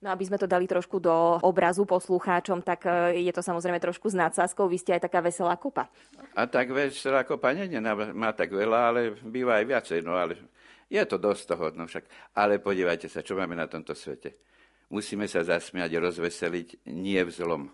No 0.01 0.09
aby 0.09 0.25
sme 0.25 0.41
to 0.41 0.49
dali 0.49 0.65
trošku 0.65 0.97
do 0.97 1.37
obrazu 1.45 1.85
poslucháčom, 1.85 2.65
tak 2.65 2.89
e, 2.89 3.21
je 3.21 3.29
to 3.29 3.45
samozrejme 3.45 3.77
trošku 3.77 4.09
s 4.09 4.17
nadsázkou. 4.17 4.65
Vy 4.65 4.81
ste 4.81 4.97
aj 4.97 5.05
taká 5.05 5.21
veselá 5.21 5.53
kopa. 5.61 5.93
A 6.33 6.49
tak 6.49 6.73
veselá 6.73 7.21
kopa 7.21 7.53
nie, 7.53 7.69
nie 7.69 7.77
má 8.17 8.33
tak 8.33 8.49
veľa, 8.49 8.79
ale 8.89 9.01
býva 9.21 9.61
aj 9.61 9.65
viacej. 9.69 9.99
No 10.01 10.17
ale 10.17 10.41
je 10.89 11.05
to 11.05 11.21
dosť 11.21 11.53
toho. 11.53 11.69
No 11.77 11.85
však. 11.85 12.33
Ale 12.33 12.57
podívajte 12.57 13.05
sa, 13.13 13.21
čo 13.21 13.37
máme 13.37 13.53
na 13.53 13.69
tomto 13.69 13.93
svete. 13.93 14.41
Musíme 14.89 15.29
sa 15.29 15.45
zasmiať, 15.45 15.93
rozveseliť, 16.01 16.89
nie 16.89 17.21
v 17.21 17.31
zlom 17.31 17.69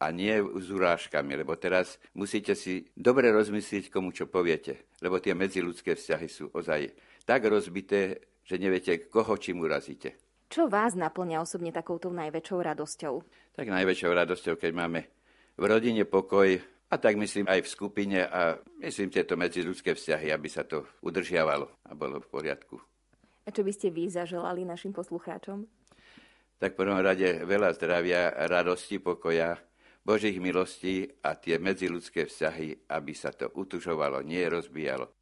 a 0.00 0.06
nie 0.16 0.40
s 0.40 0.66
urážkami, 0.72 1.44
lebo 1.44 1.60
teraz 1.60 2.00
musíte 2.16 2.56
si 2.56 2.88
dobre 2.96 3.28
rozmyslieť, 3.28 3.92
komu 3.92 4.16
čo 4.16 4.32
poviete, 4.32 4.88
lebo 5.04 5.20
tie 5.20 5.36
medziludské 5.36 5.92
vzťahy 5.92 6.26
sú 6.26 6.48
ozaj 6.56 6.88
tak 7.28 7.44
rozbité, 7.44 8.32
že 8.48 8.56
neviete, 8.56 8.96
koho 9.12 9.36
čím 9.36 9.60
urazíte. 9.60 10.29
Čo 10.50 10.66
vás 10.66 10.98
naplňa 10.98 11.46
osobne 11.46 11.70
takouto 11.70 12.10
najväčšou 12.10 12.58
radosťou? 12.58 13.22
Tak 13.54 13.70
najväčšou 13.70 14.10
radosťou, 14.10 14.58
keď 14.58 14.72
máme 14.74 15.06
v 15.54 15.62
rodine 15.62 16.02
pokoj, 16.02 16.58
a 16.90 16.94
tak 16.98 17.14
myslím 17.22 17.46
aj 17.46 17.62
v 17.62 17.70
skupine 17.70 18.18
a 18.26 18.58
myslím 18.82 19.14
tieto 19.14 19.38
medziludské 19.38 19.94
vzťahy, 19.94 20.34
aby 20.34 20.50
sa 20.50 20.66
to 20.66 20.90
udržiavalo 21.06 21.70
a 21.86 21.94
bolo 21.94 22.18
v 22.18 22.26
poriadku. 22.26 22.82
A 23.46 23.54
čo 23.54 23.62
by 23.62 23.70
ste 23.70 23.94
vy 23.94 24.10
zaželali 24.10 24.66
našim 24.66 24.90
poslucháčom? 24.90 25.70
Tak 26.58 26.74
v 26.74 26.78
prvom 26.82 26.98
rade 26.98 27.46
veľa 27.46 27.70
zdravia, 27.78 28.34
radosti, 28.50 28.98
pokoja, 28.98 29.54
Božích 30.02 30.42
milostí 30.42 31.06
a 31.22 31.38
tie 31.38 31.62
medziludské 31.62 32.26
vzťahy, 32.26 32.90
aby 32.90 33.12
sa 33.14 33.30
to 33.30 33.54
utužovalo, 33.54 34.26
nie 34.26 34.42
rozbíjalo. 34.50 35.19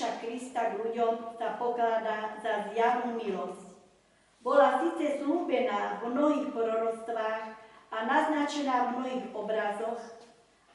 Ježiša 0.00 0.22
Krista 0.22 0.72
k 0.72 0.80
ľuďom 0.80 1.36
sa 1.38 1.54
pokladá 1.60 2.34
za 2.40 2.68
zjavnú 2.70 3.20
milosť. 3.20 3.76
Bola 4.40 4.80
síce 4.80 5.20
slúbená 5.20 6.00
v 6.00 6.16
mnohých 6.16 6.48
prorostvách 6.56 7.44
a 7.92 7.96
naznačená 8.08 8.76
v 8.88 8.90
mnohých 8.96 9.26
obrazoch, 9.36 10.00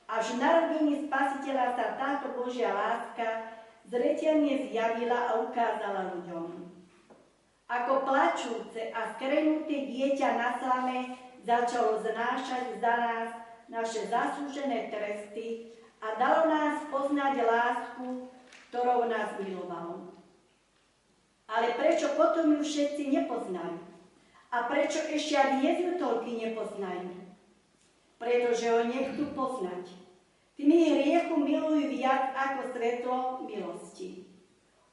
až 0.05 0.25
v 0.37 0.41
narodení 0.41 0.95
spasiteľa 1.09 1.67
sa 1.73 1.85
táto 1.97 2.37
Božia 2.37 2.69
láska 2.69 3.57
zretelne 3.89 4.69
zjavila 4.69 5.17
a 5.17 5.31
ukázala 5.49 6.13
ľuďom. 6.13 6.69
Ako 7.65 8.05
plačúce 8.05 8.93
a 8.93 9.17
skrenuté 9.17 9.89
dieťa 9.89 10.29
na 10.37 10.49
slame 10.61 10.97
začalo 11.41 11.97
znášať 12.05 12.77
za 12.77 12.93
nás 12.93 13.29
naše 13.65 14.05
zaslúžené 14.05 14.93
tresty 14.93 15.73
a 16.05 16.13
dalo 16.21 16.45
nás 16.45 16.85
poznať 16.93 17.41
lásku, 17.41 18.29
ktorou 18.69 19.09
nás 19.09 19.33
miloval. 19.41 20.13
Ale 21.49 21.73
prečo 21.73 22.13
potom 22.13 22.53
ju 22.53 22.61
všetci 22.61 23.09
nepoznajú? 23.09 23.81
A 24.53 24.69
prečo 24.69 25.01
ešte 25.09 25.33
ani 25.33 25.65
nezvutolky 25.65 26.37
nepoznajú? 26.45 27.09
Pretože 28.21 28.65
ho 28.69 28.81
nechcú 28.85 29.33
poznať. 29.33 29.89
Tými 30.55 31.01
hriechu 31.01 31.35
milujú 31.35 31.91
viac 31.91 32.31
ako 32.37 32.61
svetlo 32.71 33.17
milosti. 33.49 34.29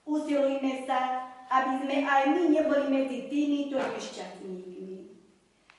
Usilujme 0.02 0.82
sa, 0.88 1.30
aby 1.46 1.86
sme 1.86 1.96
aj 2.02 2.22
my 2.34 2.42
neboli 2.50 2.86
medzi 2.90 3.30
týmito 3.30 3.78
nešťastníkmi. 3.78 5.12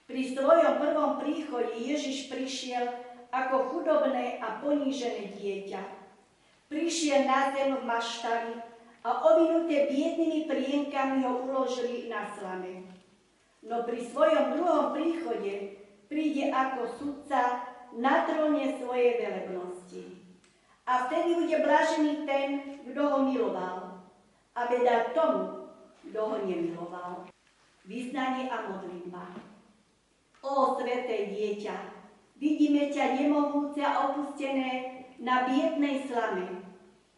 Pri 0.08 0.22
svojom 0.32 0.74
prvom 0.80 1.12
príchode 1.20 1.76
Ježiš 1.76 2.32
prišiel 2.32 3.03
ako 3.34 3.74
chudobné 3.74 4.38
a 4.38 4.62
ponížené 4.62 5.34
dieťa 5.42 6.04
prišiel 6.74 7.30
na 7.30 7.54
zem 7.54 7.78
v 7.78 7.86
maštali 7.86 8.54
a 9.06 9.10
ovinuté 9.30 9.94
biednými 9.94 10.50
prienkami 10.50 11.22
ho 11.22 11.46
uložili 11.46 12.10
na 12.10 12.26
slame. 12.34 12.90
No 13.62 13.86
pri 13.86 14.10
svojom 14.10 14.58
druhom 14.58 14.90
príchode 14.98 15.78
príde 16.10 16.50
ako 16.50 16.90
sudca 16.98 17.62
na 17.94 18.26
tróne 18.26 18.82
svojej 18.82 19.22
velebnosti. 19.22 20.18
A 20.90 21.08
vtedy 21.08 21.38
bude 21.38 21.58
blažený 21.62 22.26
ten, 22.26 22.82
kto 22.90 23.02
ho 23.06 23.18
miloval. 23.30 24.04
A 24.58 24.68
veda 24.68 25.14
tomu, 25.16 25.72
kto 26.10 26.20
ho 26.20 26.38
nemiloval. 26.44 27.30
Vyznanie 27.88 28.50
a 28.50 28.68
modlitba. 28.68 29.30
Ó, 30.44 30.76
sveté 30.76 31.32
dieťa, 31.32 31.93
vidíme 32.44 32.92
ťa 32.92 33.24
nemohúce 33.24 33.80
a 33.80 34.12
opustené 34.12 35.08
na 35.24 35.48
biednej 35.48 36.04
slame. 36.04 36.60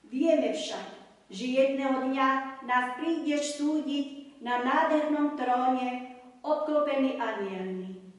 Vieme 0.05 0.53
však, 0.53 0.86
že 1.34 1.45
jedného 1.49 2.13
dňa 2.13 2.61
nás 2.69 3.01
prídeš 3.01 3.57
súdiť 3.57 4.38
na 4.45 4.61
nádhernom 4.61 5.34
tróne, 5.34 6.21
obklopený 6.45 7.17
anielmi. 7.17 8.13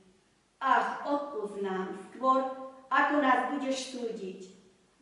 Ach, 0.59 1.07
odpúsť 1.07 1.63
nám 1.63 1.95
skôr, 2.11 2.43
ako 2.91 3.15
nás 3.23 3.55
budeš 3.55 3.95
súdiť. 3.95 4.51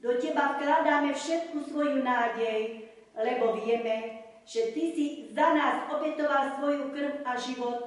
Do 0.05 0.21
teba 0.21 0.61
vkladáme 0.61 1.17
všetku 1.17 1.65
svoju 1.73 2.05
nádej, 2.05 2.93
lebo 3.17 3.57
vieme, 3.57 4.21
že 4.45 4.77
ty 4.77 4.93
si 4.93 5.07
za 5.33 5.57
nás 5.57 5.89
obetoval 5.89 6.61
svoju 6.61 6.93
krv 6.93 7.25
a 7.25 7.33
život, 7.41 7.81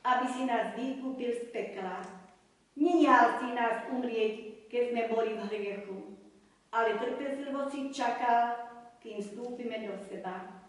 aby 0.00 0.24
si 0.32 0.48
nás 0.48 0.72
vykúpil 0.72 1.36
z 1.36 1.52
pekla. 1.52 2.17
Nenial 2.78 3.42
si 3.42 3.50
nás 3.58 3.90
umrieť, 3.90 4.62
keď 4.70 4.82
sme 4.94 5.02
boli 5.10 5.34
v 5.34 5.42
hriechu, 5.50 5.98
ale 6.70 6.94
trpezlivo 6.94 7.66
si 7.66 7.90
čakal, 7.90 8.54
kým 9.02 9.18
vstúpime 9.18 9.82
do 9.82 9.98
seba. 9.98 10.62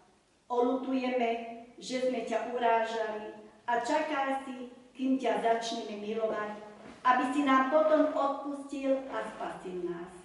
Olutujeme, 0.50 1.62
že 1.78 2.10
sme 2.10 2.26
ťa 2.26 2.50
urážali 2.50 3.30
a 3.70 3.78
čaká 3.86 4.42
si, 4.42 4.74
kým 4.90 5.22
ťa 5.22 5.38
začneme 5.38 6.02
milovať, 6.02 6.58
aby 7.06 7.24
si 7.30 7.46
nám 7.46 7.70
potom 7.70 8.10
odpustil 8.10 9.06
a 9.14 9.22
spasil 9.30 9.86
nás 9.86 10.20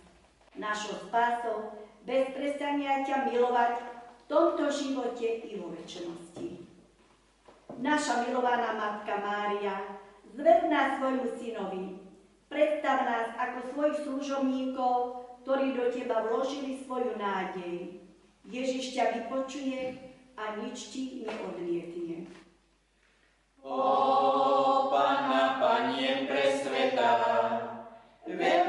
našou 0.57 0.95
spásou, 1.07 1.85
bez 2.07 2.31
prestania 2.31 3.03
ťa 3.03 3.29
milovať 3.29 3.75
v 3.77 4.21
tomto 4.25 4.71
živote 4.71 5.27
i 5.45 5.59
vo 5.59 5.69
väčšnosti. 5.75 6.63
Naša 7.75 8.23
milovaná 8.25 8.71
Matka 8.73 9.19
Mária, 9.19 9.75
zved 10.35 10.67
nás 10.67 10.99
svojmu 10.99 11.27
synovi, 11.39 11.85
predstav 12.51 13.07
nás 13.07 13.27
ako 13.39 13.59
svojich 13.71 13.97
služobníkov, 14.03 14.95
ktorí 15.47 15.79
do 15.79 15.85
teba 15.95 16.27
vložili 16.27 16.83
svoju 16.83 17.15
nádej. 17.15 18.03
Ježiš 18.45 18.99
ťa 18.99 19.05
vypočuje 19.15 19.95
a 20.35 20.59
nič 20.59 20.91
ti 20.91 21.23
neodlietne. 21.23 22.27
O, 23.65 24.91
Panna, 24.93 25.57
Panien 25.57 26.29
presvetá, 26.29 27.17
veľká 28.29 28.64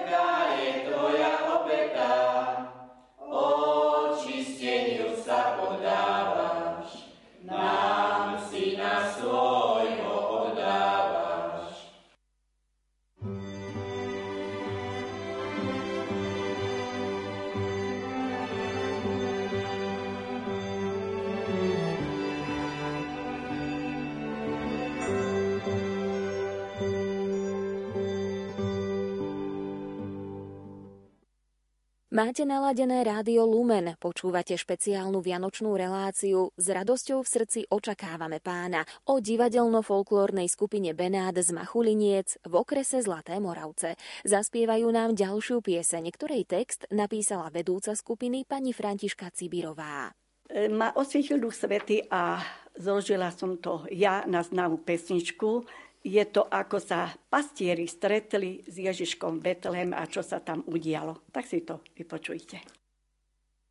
Máte 32.17 32.49
naladené 32.49 33.05
rádio 33.05 33.45
Lumen, 33.45 33.93
počúvate 34.01 34.57
špeciálnu 34.57 35.21
vianočnú 35.21 35.77
reláciu 35.77 36.49
S 36.57 36.73
radosťou 36.73 37.21
v 37.21 37.29
srdci 37.29 37.61
očakávame 37.69 38.41
pána 38.41 38.89
o 39.13 39.21
divadelno-folklórnej 39.21 40.49
skupine 40.49 40.97
Benát 40.97 41.37
z 41.37 41.53
Machuliniec 41.53 42.41
v 42.41 42.53
okrese 42.57 43.05
Zlaté 43.05 43.37
Moravce. 43.37 44.01
Zaspievajú 44.25 44.89
nám 44.89 45.13
ďalšiu 45.13 45.61
pieseň, 45.61 46.09
ktorej 46.09 46.49
text 46.49 46.89
napísala 46.89 47.53
vedúca 47.53 47.93
skupiny 47.93 48.49
pani 48.49 48.73
Františka 48.73 49.29
Cibirová. 49.37 50.09
E, 50.49 50.73
Ma 50.73 50.97
osvietil 50.97 51.37
duch 51.37 51.53
svety 51.53 52.09
a 52.09 52.41
zložila 52.81 53.29
som 53.29 53.61
to 53.61 53.85
ja 53.93 54.25
na 54.25 54.41
známu 54.41 54.89
pesničku 54.89 55.69
je 56.07 56.25
to, 56.31 56.47
ako 56.47 56.79
sa 56.79 57.11
pastieri 57.11 57.91
stretli 57.91 58.63
s 58.63 58.79
Ježiškom 58.79 59.43
Betlehem 59.43 59.91
a 59.91 60.07
čo 60.07 60.23
sa 60.23 60.39
tam 60.39 60.63
udialo. 60.63 61.27
Tak 61.35 61.43
si 61.43 61.67
to 61.67 61.83
vypočujte. 61.99 62.63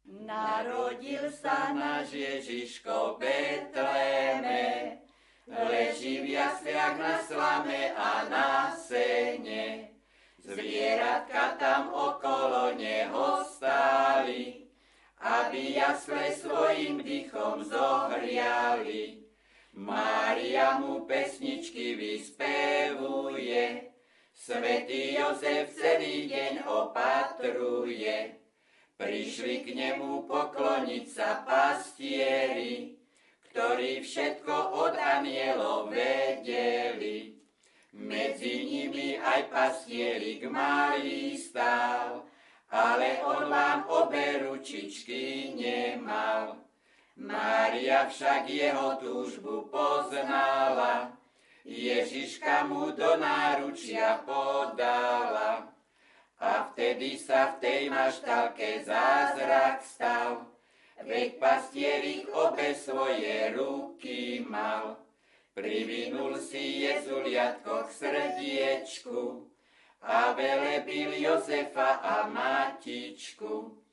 Narodil 0.06 1.32
sa 1.34 1.74
náš 1.74 2.14
Ježiško 2.14 3.18
Betleme, 3.18 5.00
leží 5.48 6.22
v 6.22 6.36
jasliach 6.36 7.00
na 7.00 7.16
slame 7.24 7.96
a 7.96 8.28
na 8.30 8.50
sene. 8.76 9.96
Zvieratka 10.46 11.58
tam 11.58 11.90
okolo 11.90 12.78
neho 12.78 13.42
stáli, 13.50 14.70
aby 15.18 15.74
jasle 15.74 16.38
svojim 16.38 17.02
dychom 17.02 17.66
zohriali. 17.66 19.25
Mária 19.76 20.80
mu 20.80 21.04
pesničky 21.04 22.00
vyspevuje, 22.00 23.92
Svetý 24.36 25.16
Jozef 25.16 25.76
celý 25.76 26.28
deň 26.28 26.68
opatruje. 26.68 28.40
Prišli 28.96 29.64
k 29.64 29.68
nemu 29.76 30.28
pokloniť 30.28 31.06
sa 31.08 31.44
pastieri, 31.44 33.00
ktorí 33.52 34.04
všetko 34.04 34.56
od 34.76 34.96
anielov 34.96 35.92
vedeli. 35.92 37.36
Medzi 37.96 38.68
nimi 38.68 39.16
aj 39.20 39.48
pastierik 39.52 40.44
malý 40.52 41.40
stál, 41.40 42.28
ale 42.72 43.24
on 43.24 43.48
vám 43.48 43.88
obe 43.88 44.44
ručičky 44.44 45.56
nemal. 45.56 46.65
Mária 47.16 48.12
však 48.12 48.52
jeho 48.52 49.00
túžbu 49.00 49.72
poznala, 49.72 51.16
Ježiška 51.66 52.68
mu 52.68 52.92
do 52.92 53.18
náručia 53.18 54.22
podala. 54.28 55.72
A 56.36 56.70
vtedy 56.70 57.16
sa 57.16 57.56
v 57.56 57.64
tej 57.64 57.82
maštalke 57.88 58.84
zázrak 58.84 59.80
stal, 59.82 60.46
veď 61.00 61.40
pastierik 61.40 62.28
obe 62.36 62.76
svoje 62.76 63.56
ruky 63.56 64.44
mal. 64.44 65.00
Privinul 65.56 66.36
si 66.36 66.84
Jezuliatko 66.84 67.88
k 67.88 67.90
srdiečku 67.96 69.48
a 70.04 70.36
velebil 70.36 71.16
Jozefa 71.16 72.04
a 72.04 72.28
Matičku. 72.28 73.85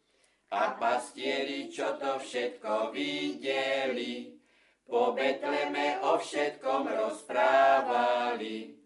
A 0.52 0.76
pastieri, 0.76 1.72
čo 1.72 1.96
to 1.96 2.20
všetko 2.20 2.92
videli, 2.92 4.36
po 4.84 5.16
Betleme 5.16 5.96
o 6.04 6.20
všetkom 6.20 6.92
rozprávali, 6.92 8.76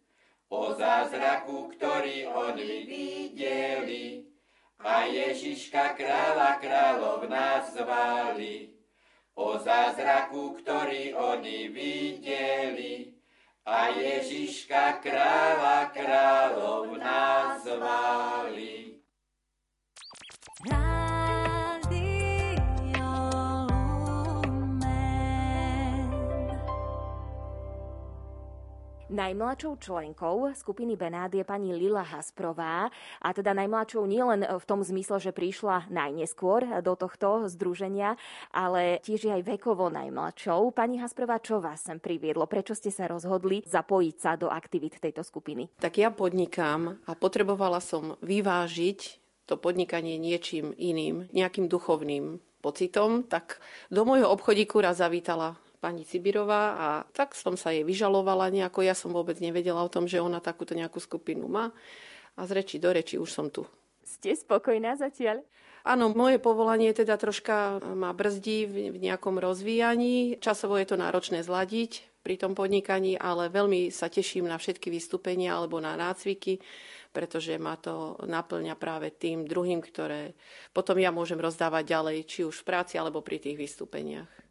o 0.47 0.71
zázraku, 0.79 1.75
ktorý 1.75 2.31
oni 2.31 2.87
videli, 2.87 4.31
a 4.79 5.11
Ježiška 5.11 5.99
kráľa 5.99 6.63
kráľov 6.63 7.27
nazvali, 7.27 8.71
o 9.35 9.59
zázraku, 9.59 10.63
ktorý 10.63 11.19
oni 11.19 11.67
videli, 11.75 13.11
a 13.67 13.91
Ježiška 13.91 15.03
kráľa 15.03 15.91
kráľov 15.91 16.95
nazvali. 16.95 18.86
Najmladšou 29.17 29.81
členkou 29.81 30.53
skupiny 30.53 30.93
Benát 30.93 31.33
je 31.33 31.41
pani 31.41 31.73
Lila 31.73 32.05
Hasprová 32.05 32.93
a 33.25 33.29
teda 33.33 33.57
najmladšou 33.57 34.05
nielen 34.05 34.45
v 34.45 34.65
tom 34.69 34.85
zmysle, 34.85 35.17
že 35.17 35.33
prišla 35.33 35.89
najneskôr 35.89 36.85
do 36.85 36.93
tohto 37.01 37.49
združenia, 37.49 38.21
ale 38.53 39.01
tiež 39.01 39.25
je 39.25 39.33
aj 39.33 39.41
vekovo 39.41 39.89
najmladšou. 39.89 40.69
Pani 40.77 41.01
Hasprová, 41.01 41.41
čo 41.41 41.65
vás 41.65 41.89
sem 41.89 41.97
priviedlo? 41.97 42.45
Prečo 42.45 42.77
ste 42.77 42.93
sa 42.93 43.09
rozhodli 43.09 43.65
zapojiť 43.65 44.17
sa 44.21 44.37
do 44.37 44.53
aktivít 44.53 45.01
tejto 45.01 45.25
skupiny? 45.25 45.73
Tak 45.81 45.97
ja 45.97 46.13
podnikám 46.13 47.01
a 47.09 47.17
potrebovala 47.17 47.81
som 47.81 48.21
vyvážiť 48.21 49.01
to 49.49 49.57
podnikanie 49.57 50.21
niečím 50.21 50.77
iným, 50.77 51.33
nejakým 51.33 51.73
duchovným 51.73 52.45
pocitom, 52.61 53.25
tak 53.25 53.65
do 53.89 54.05
môjho 54.05 54.29
obchodíku 54.29 54.77
raz 54.85 55.01
zavítala 55.01 55.57
pani 55.87 56.03
Cibirová 56.03 56.75
a 56.75 56.89
tak 57.15 57.39
som 57.39 57.55
sa 57.55 57.71
jej 57.71 57.87
vyžalovala 57.87 58.51
nejako. 58.51 58.83
Ja 58.83 58.99
som 58.99 59.15
vôbec 59.15 59.39
nevedela 59.39 59.87
o 59.87 59.93
tom, 59.93 60.11
že 60.11 60.19
ona 60.19 60.43
takúto 60.43 60.75
nejakú 60.75 60.99
skupinu 60.99 61.47
má. 61.47 61.71
A 62.35 62.43
z 62.43 62.59
reči 62.59 62.83
do 62.83 62.91
reči 62.91 63.15
už 63.15 63.31
som 63.31 63.47
tu. 63.47 63.63
Ste 64.03 64.35
spokojná 64.35 64.99
zatiaľ? 64.99 65.47
Áno, 65.87 66.11
moje 66.11 66.43
povolanie 66.43 66.91
teda 66.91 67.15
troška 67.15 67.79
ma 67.95 68.11
brzdí 68.11 68.67
v 68.67 68.99
nejakom 68.99 69.39
rozvíjaní. 69.39 70.43
Časovo 70.43 70.75
je 70.75 70.91
to 70.91 70.99
náročné 70.99 71.47
zladiť 71.47 72.03
pri 72.27 72.35
tom 72.35 72.59
podnikaní, 72.59 73.15
ale 73.15 73.47
veľmi 73.47 73.95
sa 73.95 74.11
teším 74.11 74.51
na 74.51 74.59
všetky 74.59 74.91
vystúpenia 74.91 75.55
alebo 75.55 75.79
na 75.79 75.95
nácviky, 75.95 76.59
pretože 77.15 77.55
ma 77.63 77.79
to 77.79 78.19
naplňa 78.27 78.75
práve 78.75 79.15
tým 79.15 79.47
druhým, 79.47 79.79
ktoré 79.79 80.35
potom 80.75 80.99
ja 80.99 81.15
môžem 81.15 81.39
rozdávať 81.39 81.87
ďalej, 81.87 82.19
či 82.27 82.41
už 82.43 82.67
v 82.67 82.67
práci 82.67 82.99
alebo 82.99 83.23
pri 83.23 83.39
tých 83.39 83.55
vystúpeniach. 83.55 84.46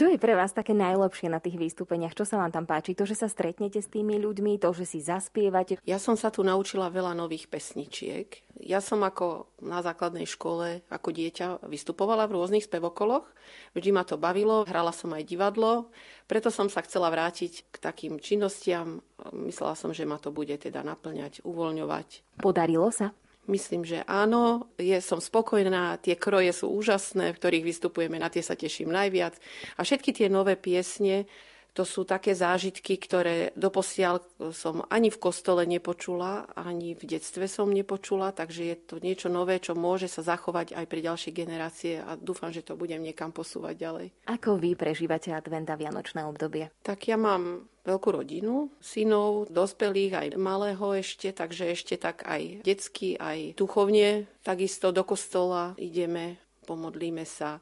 Čo 0.00 0.08
je 0.08 0.16
pre 0.16 0.32
vás 0.32 0.56
také 0.56 0.72
najlepšie 0.72 1.28
na 1.28 1.44
tých 1.44 1.60
vystúpeniach? 1.60 2.16
Čo 2.16 2.24
sa 2.24 2.40
vám 2.40 2.48
tam 2.48 2.64
páči? 2.64 2.96
To, 2.96 3.04
že 3.04 3.20
sa 3.20 3.28
stretnete 3.28 3.84
s 3.84 3.92
tými 3.92 4.16
ľuďmi, 4.16 4.56
to, 4.56 4.72
že 4.72 4.88
si 4.88 5.04
zaspievate? 5.04 5.76
Ja 5.84 6.00
som 6.00 6.16
sa 6.16 6.32
tu 6.32 6.40
naučila 6.40 6.88
veľa 6.88 7.12
nových 7.12 7.52
pesničiek. 7.52 8.32
Ja 8.64 8.80
som 8.80 9.04
ako 9.04 9.52
na 9.60 9.84
základnej 9.84 10.24
škole, 10.24 10.80
ako 10.88 11.12
dieťa, 11.12 11.68
vystupovala 11.68 12.24
v 12.32 12.40
rôznych 12.40 12.64
spevokoloch. 12.64 13.28
Vždy 13.76 13.92
ma 13.92 14.08
to 14.08 14.16
bavilo, 14.16 14.64
hrala 14.64 14.96
som 14.96 15.12
aj 15.12 15.20
divadlo. 15.20 15.92
Preto 16.24 16.48
som 16.48 16.72
sa 16.72 16.80
chcela 16.80 17.12
vrátiť 17.12 17.68
k 17.68 17.76
takým 17.76 18.24
činnostiam. 18.24 19.04
Myslela 19.36 19.76
som, 19.76 19.92
že 19.92 20.08
ma 20.08 20.16
to 20.16 20.32
bude 20.32 20.56
teda 20.56 20.80
naplňať, 20.80 21.44
uvoľňovať. 21.44 22.40
Podarilo 22.40 22.88
sa? 22.88 23.12
Myslím, 23.48 23.88
že 23.88 24.04
áno, 24.04 24.68
je, 24.76 25.00
som 25.00 25.16
spokojná, 25.16 25.96
tie 25.98 26.14
kroje 26.14 26.52
sú 26.52 26.70
úžasné, 26.76 27.32
v 27.32 27.38
ktorých 27.40 27.64
vystupujeme, 27.64 28.20
na 28.20 28.28
tie 28.28 28.44
sa 28.44 28.52
teším 28.52 28.92
najviac. 28.92 29.40
A 29.74 29.80
všetky 29.80 30.12
tie 30.12 30.28
nové 30.28 30.60
piesne, 30.60 31.24
to 31.72 31.86
sú 31.86 32.02
také 32.02 32.34
zážitky, 32.34 32.98
ktoré 32.98 33.54
doposiaľ 33.54 34.22
som 34.50 34.82
ani 34.90 35.08
v 35.08 35.22
kostole 35.22 35.62
nepočula, 35.66 36.50
ani 36.58 36.98
v 36.98 37.02
detstve 37.16 37.46
som 37.46 37.70
nepočula, 37.70 38.34
takže 38.34 38.62
je 38.74 38.76
to 38.76 38.96
niečo 38.98 39.30
nové, 39.30 39.62
čo 39.62 39.78
môže 39.78 40.10
sa 40.10 40.26
zachovať 40.26 40.74
aj 40.74 40.84
pre 40.90 41.00
ďalšie 41.00 41.30
generácie 41.30 42.02
a 42.02 42.18
dúfam, 42.18 42.50
že 42.50 42.66
to 42.66 42.74
budem 42.74 43.02
niekam 43.02 43.30
posúvať 43.30 43.74
ďalej. 43.78 44.06
Ako 44.26 44.58
vy 44.58 44.74
prežívate 44.74 45.30
advent 45.30 45.70
a 45.70 45.78
vianočné 45.78 46.26
obdobie? 46.26 46.74
Tak 46.82 47.06
ja 47.06 47.14
mám 47.14 47.70
veľkú 47.86 48.08
rodinu, 48.12 48.68
synov, 48.78 49.48
dospelých, 49.48 50.12
aj 50.12 50.28
malého 50.36 50.84
ešte, 51.00 51.32
takže 51.32 51.72
ešte 51.72 51.96
tak 51.96 52.22
aj 52.28 52.60
detsky, 52.62 53.16
aj 53.16 53.56
duchovne. 53.56 54.28
Takisto 54.44 54.92
do 54.92 55.02
kostola 55.02 55.72
ideme, 55.80 56.36
pomodlíme 56.68 57.24
sa. 57.24 57.58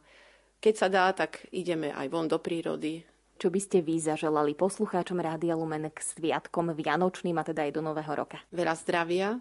Keď 0.58 0.74
sa 0.74 0.88
dá, 0.90 1.06
tak 1.14 1.46
ideme 1.54 1.94
aj 1.94 2.06
von 2.10 2.26
do 2.26 2.42
prírody, 2.42 3.06
čo 3.38 3.54
by 3.54 3.60
ste 3.62 3.78
vy 3.86 4.02
zaželali 4.02 4.58
poslucháčom 4.58 5.22
Rádia 5.22 5.54
Lumen 5.54 5.86
k 5.94 5.98
sviatkom 6.02 6.74
Vianočným 6.74 7.38
a 7.38 7.46
teda 7.46 7.70
aj 7.70 7.72
do 7.78 7.82
Nového 7.86 8.12
roka? 8.18 8.42
Veľa 8.50 8.74
zdravia, 8.74 9.38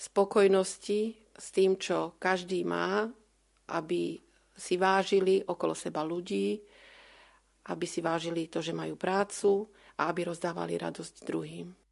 spokojnosti 0.00 1.00
s 1.36 1.46
tým, 1.52 1.76
čo 1.76 2.16
každý 2.16 2.64
má, 2.64 3.04
aby 3.68 4.16
si 4.56 4.80
vážili 4.80 5.44
okolo 5.44 5.76
seba 5.76 6.00
ľudí, 6.00 6.56
aby 7.68 7.86
si 7.88 8.00
vážili 8.00 8.48
to, 8.48 8.64
že 8.64 8.72
majú 8.72 8.96
prácu 8.96 9.68
a 10.00 10.08
aby 10.08 10.24
rozdávali 10.24 10.80
radosť 10.80 11.14
druhým. 11.28 11.83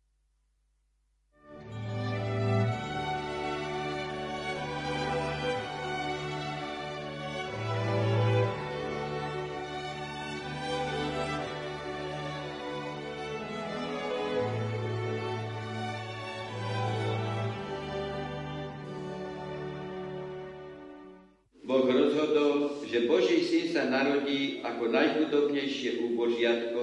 Sa 23.73 23.89
narodí 23.89 24.61
ako 24.61 24.93
najchudobnejšie 24.93 26.05
úbožiatko, 26.05 26.81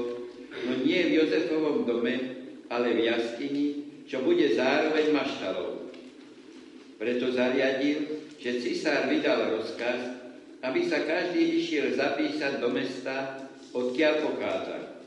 no 0.65 0.71
nie 0.81 1.05
v 1.05 1.21
Jozefovom 1.21 1.85
dome, 1.85 2.17
ale 2.65 2.97
v 2.97 3.05
jaskyni, 3.05 3.67
čo 4.09 4.25
bude 4.25 4.57
zároveň 4.57 5.13
maštalou. 5.13 5.93
Preto 6.97 7.29
zariadil, 7.29 8.25
že 8.41 8.57
cisár 8.57 9.05
vydal 9.05 9.53
rozkaz, 9.53 10.17
aby 10.65 10.81
sa 10.89 11.05
každý 11.05 11.61
išiel 11.61 11.93
zapísať 11.93 12.57
do 12.57 12.73
mesta, 12.73 13.45
odkiaľ 13.69 14.13
pochádza. 14.25 15.05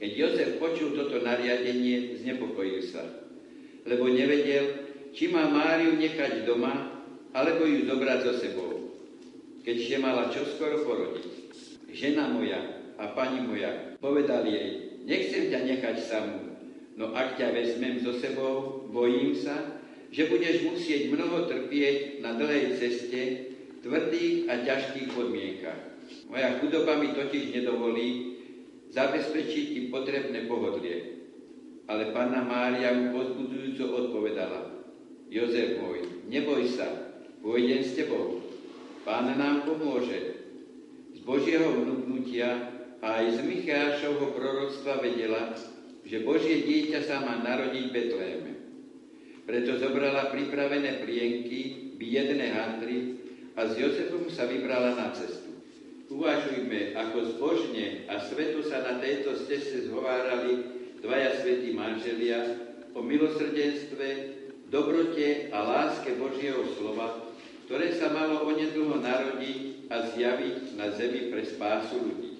Keď 0.00 0.10
Jozef 0.16 0.50
počul 0.56 0.96
toto 0.96 1.20
nariadenie, 1.20 2.24
znepokojil 2.24 2.88
sa, 2.88 3.04
lebo 3.84 4.08
nevedel, 4.08 4.96
či 5.12 5.28
má 5.28 5.44
Máriu 5.44 5.92
nechať 5.92 6.48
doma, 6.48 7.04
alebo 7.36 7.68
ju 7.68 7.84
zobrať 7.84 8.18
so 8.24 8.32
sebou, 8.40 8.77
keďže 9.68 10.00
mala 10.00 10.32
čoskoro 10.32 10.80
porodiť. 10.80 11.28
Žena 11.92 12.32
moja 12.32 12.56
a 12.96 13.12
pani 13.12 13.44
moja 13.44 14.00
povedali 14.00 14.56
jej, 14.56 14.70
nechcem 15.04 15.52
ťa 15.52 15.60
nechať 15.68 15.96
samú, 16.08 16.56
no 16.96 17.12
ak 17.12 17.36
ťa 17.36 17.52
vezmem 17.52 18.00
so 18.00 18.16
sebou, 18.16 18.88
bojím 18.88 19.36
sa, 19.36 19.76
že 20.08 20.32
budeš 20.32 20.64
musieť 20.72 21.12
mnoho 21.12 21.44
trpieť 21.44 22.24
na 22.24 22.40
dlhej 22.40 22.80
ceste, 22.80 23.20
tvrdých 23.84 24.48
a 24.48 24.64
ťažkých 24.64 25.12
podmienkach. 25.12 26.00
Moja 26.32 26.56
chudoba 26.64 26.96
mi 26.96 27.12
totiž 27.12 27.52
nedovolí 27.52 28.40
zabezpečiť 28.88 29.64
ti 29.76 29.80
potrebné 29.92 30.48
pohodlie. 30.48 31.28
Ale 31.92 32.16
Panna 32.16 32.40
Mária 32.40 32.96
mu 32.96 33.20
pozbudzujúco 33.20 33.84
odpovedala, 33.84 34.80
Jozef 35.28 35.76
môj, 35.76 36.24
neboj 36.24 36.64
sa, 36.64 36.88
pôjdem 37.44 37.84
s 37.84 37.92
tebou. 37.92 38.37
Pán 39.08 39.24
nám 39.40 39.64
pomôže. 39.64 40.36
Z 41.16 41.24
Božieho 41.24 41.80
vnúknutia 41.80 42.68
a 43.00 43.24
aj 43.24 43.40
z 43.40 43.48
Michášovho 43.48 44.36
proroctva 44.36 45.00
vedela, 45.00 45.56
že 46.04 46.20
Božie 46.28 46.60
dieťa 46.68 47.00
sa 47.08 47.24
má 47.24 47.40
narodiť 47.40 47.88
v 47.88 47.94
Betléme. 47.96 48.52
Preto 49.48 49.80
zobrala 49.80 50.28
pripravené 50.28 51.00
plienky, 51.08 51.96
biedné 51.96 52.52
handry 52.52 53.16
a 53.56 53.64
s 53.64 53.80
Jozefom 53.80 54.28
sa 54.28 54.44
vybrala 54.44 54.92
na 54.92 55.08
cestu. 55.16 55.56
Uvažujme, 56.12 56.92
ako 56.92 57.32
zbožne 57.32 58.04
a 58.12 58.20
sveto 58.20 58.60
sa 58.60 58.84
na 58.84 59.00
tejto 59.00 59.40
ceste 59.48 59.88
zhovárali 59.88 60.84
dvaja 61.00 61.40
svetí 61.40 61.72
manželia 61.72 62.60
o 62.92 63.00
milosrdenstve, 63.00 64.08
dobrote 64.68 65.48
a 65.48 65.64
láske 65.64 66.12
Božieho 66.20 66.60
slova, 66.76 67.27
ktoré 67.68 67.92
sa 68.00 68.08
malo 68.08 68.48
onedlho 68.48 68.96
narodiť 68.96 69.92
a 69.92 70.08
zjaviť 70.08 70.80
na 70.80 70.88
zemi 70.96 71.28
pre 71.28 71.44
spásu 71.44 72.00
ľudí. 72.00 72.32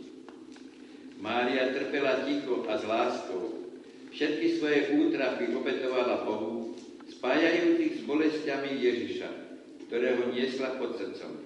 Mária 1.20 1.68
trpela 1.76 2.24
ticho 2.24 2.64
a 2.64 2.80
s 2.80 2.88
láskou. 2.88 3.68
Všetky 4.08 4.56
svoje 4.56 4.80
útrapy 4.96 5.52
obetovala 5.52 6.24
Bohu, 6.24 6.72
spájajúcich 7.12 8.00
s 8.00 8.02
bolestiami 8.08 8.72
Ježiša, 8.80 9.30
ktorého 9.92 10.32
niesla 10.32 10.80
pod 10.80 10.96
srdcom. 10.96 11.44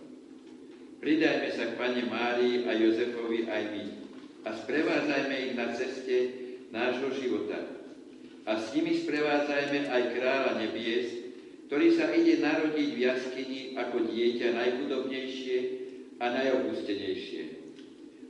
Pridajme 1.03 1.51
sa 1.51 1.75
k 1.75 1.75
Pane 1.75 2.07
Márii 2.07 2.63
a 2.71 2.79
Jozefovi 2.79 3.51
aj 3.51 3.63
my 3.67 3.85
a 4.47 4.51
sprevádzajme 4.63 5.37
ich 5.43 5.55
na 5.59 5.75
ceste 5.75 6.17
nášho 6.71 7.11
života. 7.19 7.59
A 8.47 8.63
s 8.63 8.71
nimi 8.79 9.03
sprevádzajme 9.03 9.91
aj 9.91 10.03
kráľa 10.15 10.53
nebies, 10.63 11.22
ktorý 11.73 11.89
sa 11.97 12.13
ide 12.13 12.37
narodiť 12.45 12.89
v 12.93 13.01
jaskyni 13.01 13.61
ako 13.81 14.05
dieťa 14.05 14.61
najchudobnejšie 14.61 15.57
a 16.21 16.29
najopustenejšie. 16.29 17.43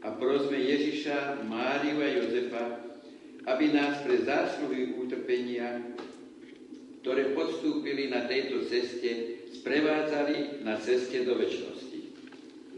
A 0.07 0.15
prosme 0.15 0.63
Ježiša, 0.63 1.43
Máriu 1.51 1.99
a 1.99 2.09
Jozefa, 2.23 2.87
aby 3.51 3.75
nás 3.75 3.99
pre 4.07 4.23
zásluhy 4.23 4.95
utrpenia, 4.95 5.91
ktoré 7.03 7.35
podstúpili 7.35 8.15
na 8.15 8.31
tejto 8.31 8.63
ceste, 8.71 9.43
sprevádzali 9.59 10.63
na 10.63 10.79
ceste 10.79 11.27
do 11.27 11.35
väčšnosti. 11.35 11.99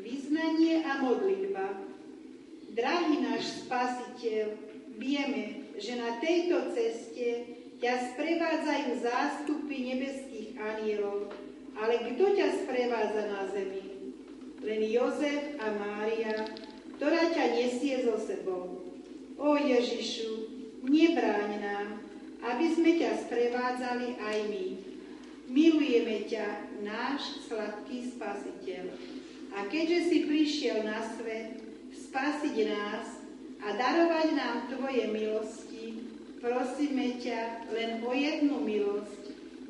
Vyznanie 0.00 0.80
a 0.80 1.04
modlitba. 1.04 1.76
Drahý 2.72 3.20
náš 3.20 3.68
Spasiteľ, 3.68 4.56
vieme, 4.96 5.76
že 5.76 5.92
na 6.00 6.16
tejto 6.24 6.72
ceste 6.72 7.52
ťa 7.84 8.16
sprevádzajú 8.16 8.90
zástupy 9.04 9.76
nebeských 9.92 10.33
anielov, 10.58 11.30
ale 11.74 11.98
kto 12.12 12.24
ťa 12.38 12.48
sprevádza 12.64 13.22
na 13.30 13.42
zemi? 13.50 13.82
Len 14.64 14.80
Jozef 14.88 15.60
a 15.60 15.66
Mária, 15.76 16.48
ktorá 16.96 17.28
ťa 17.34 17.44
nesie 17.58 18.06
so 18.06 18.16
sebou. 18.16 18.80
O 19.36 19.58
Ježišu, 19.58 20.48
nebráň 20.86 21.50
nám, 21.60 21.88
aby 22.44 22.66
sme 22.72 22.96
ťa 22.96 23.28
sprevádzali 23.28 24.16
aj 24.20 24.38
my. 24.48 24.66
Milujeme 25.50 26.24
ťa, 26.24 26.46
náš 26.80 27.44
sladký 27.44 28.08
spasiteľ. 28.16 28.88
A 29.54 29.68
keďže 29.68 29.98
si 30.08 30.18
prišiel 30.24 30.82
na 30.82 31.04
svet, 31.14 31.60
spasiť 31.92 32.56
nás 32.68 33.06
a 33.62 33.68
darovať 33.76 34.28
nám 34.34 34.56
Tvoje 34.72 35.04
milosti, 35.12 36.04
prosíme 36.40 37.20
ťa 37.20 37.70
len 37.72 38.04
o 38.04 38.12
jednu 38.12 38.60
milosť, 38.60 39.23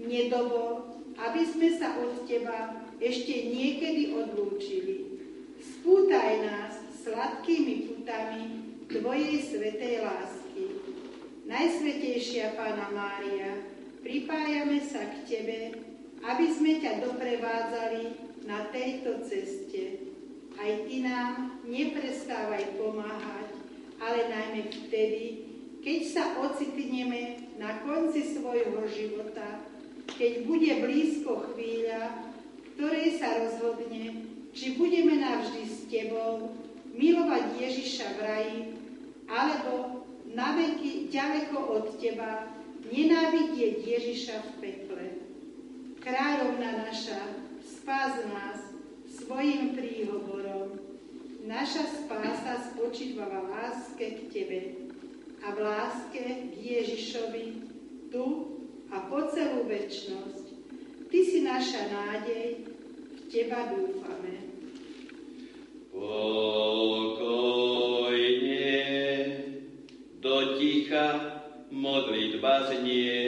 nedovol, 0.06 1.00
aby 1.18 1.42
sme 1.46 1.68
sa 1.76 1.98
od 2.00 2.26
Teba 2.26 2.84
ešte 2.98 3.52
niekedy 3.52 4.14
odlúčili. 4.14 5.20
Spútaj 5.60 6.32
nás 6.44 6.72
sladkými 7.04 7.92
putami 7.92 8.44
Tvojej 8.84 9.40
svetej 9.40 10.04
lásky. 10.04 10.64
Najsvetejšia 11.44 12.56
Pána 12.56 12.92
Mária, 12.92 13.64
pripájame 14.04 14.80
sa 14.80 15.02
k 15.08 15.14
Tebe, 15.24 15.60
aby 16.24 16.46
sme 16.52 16.80
ťa 16.80 17.04
doprevádzali 17.04 18.04
na 18.48 18.68
tejto 18.72 19.24
ceste. 19.24 20.04
Aj 20.56 20.72
Ty 20.88 20.96
nám 21.04 21.32
neprestávaj 21.68 22.76
pomáhať, 22.80 23.48
ale 24.00 24.20
najmä 24.28 24.62
vtedy, 24.68 25.24
keď 25.84 26.00
sa 26.08 26.24
ocitneme 26.40 27.52
na 27.60 27.84
konci 27.84 28.24
svojho 28.24 28.84
života, 28.88 29.63
keď 30.14 30.32
bude 30.46 30.72
blízko 30.82 31.52
chvíľa, 31.52 32.30
ktorej 32.74 33.18
sa 33.18 33.42
rozhodne, 33.42 34.26
či 34.54 34.78
budeme 34.78 35.18
navždy 35.18 35.62
s 35.66 35.76
Tebou 35.90 36.54
milovať 36.94 37.58
Ježiša 37.58 38.06
v 38.14 38.20
raji, 38.22 38.60
alebo 39.26 40.06
na 40.30 40.54
veky 40.54 41.10
ďaleko 41.10 41.58
od 41.58 41.84
Teba 41.98 42.46
nenávidieť 42.90 43.74
Ježiša 43.82 44.36
v 44.38 44.50
pekle. 44.62 45.06
Kráľovna 45.98 46.84
naša, 46.86 47.18
spás 47.64 48.22
nás 48.28 48.60
svojim 49.08 49.72
príhovorom. 49.74 50.78
Naša 51.44 51.84
spása 51.84 52.72
spočíva 52.72 53.28
v 53.28 53.36
láske 53.52 54.06
k 54.16 54.20
Tebe 54.32 54.60
a 55.44 55.52
v 55.52 55.58
láske 55.60 56.22
k 56.24 56.54
Ježišovi 56.56 57.44
tu 58.08 58.53
a 58.90 58.96
po 59.08 59.28
celú 59.32 59.64
väčnosť. 59.68 60.44
Ty 61.08 61.18
si 61.22 61.46
naša 61.46 61.88
nádej, 61.92 62.66
v 63.14 63.20
Teba 63.30 63.70
dúfame. 63.70 64.50
Pokojne 65.94 67.14
do 70.18 70.58
ticha 70.58 71.38
modlitba 71.70 72.74
znie, 72.74 73.22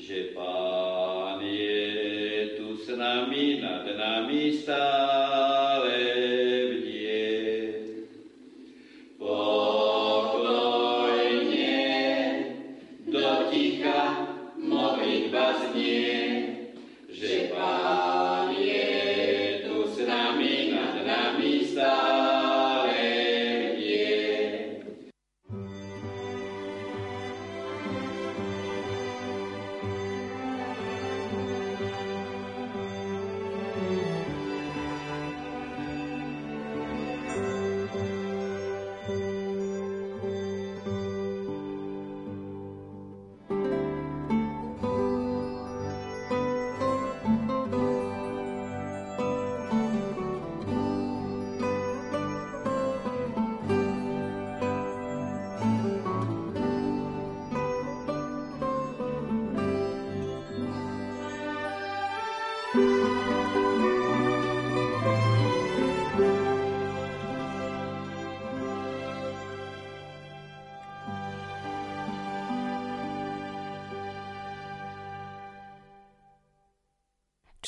že 0.00 0.32
Pán 0.32 1.44
je 1.44 2.56
tu 2.56 2.80
s 2.80 2.88
nami, 2.96 3.60
nad 3.60 3.84
nami 3.84 4.56
stále 4.56 5.89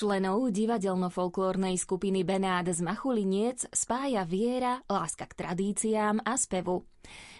Členov 0.02 0.50
divadelno-folklórnej 0.50 1.78
skupiny 1.78 2.26
Benát 2.26 2.66
z 2.66 2.82
Machuliniec 2.82 3.70
spája 3.70 4.26
viera, 4.26 4.82
láska 4.90 5.30
k 5.30 5.46
tradíciám 5.46 6.26
a 6.26 6.34
spevu. 6.34 6.82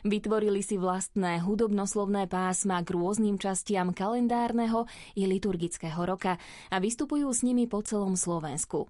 Vytvorili 0.07 0.63
si 0.63 0.79
vlastné 0.79 1.43
hudobnoslovné 1.43 2.31
pásma 2.31 2.79
k 2.87 2.95
rôznym 2.95 3.35
častiam 3.35 3.91
kalendárneho 3.91 4.87
i 5.19 5.27
liturgického 5.27 6.07
roka 6.07 6.39
a 6.71 6.79
vystupujú 6.79 7.35
s 7.35 7.43
nimi 7.43 7.67
po 7.67 7.83
celom 7.83 8.15
Slovensku. 8.15 8.87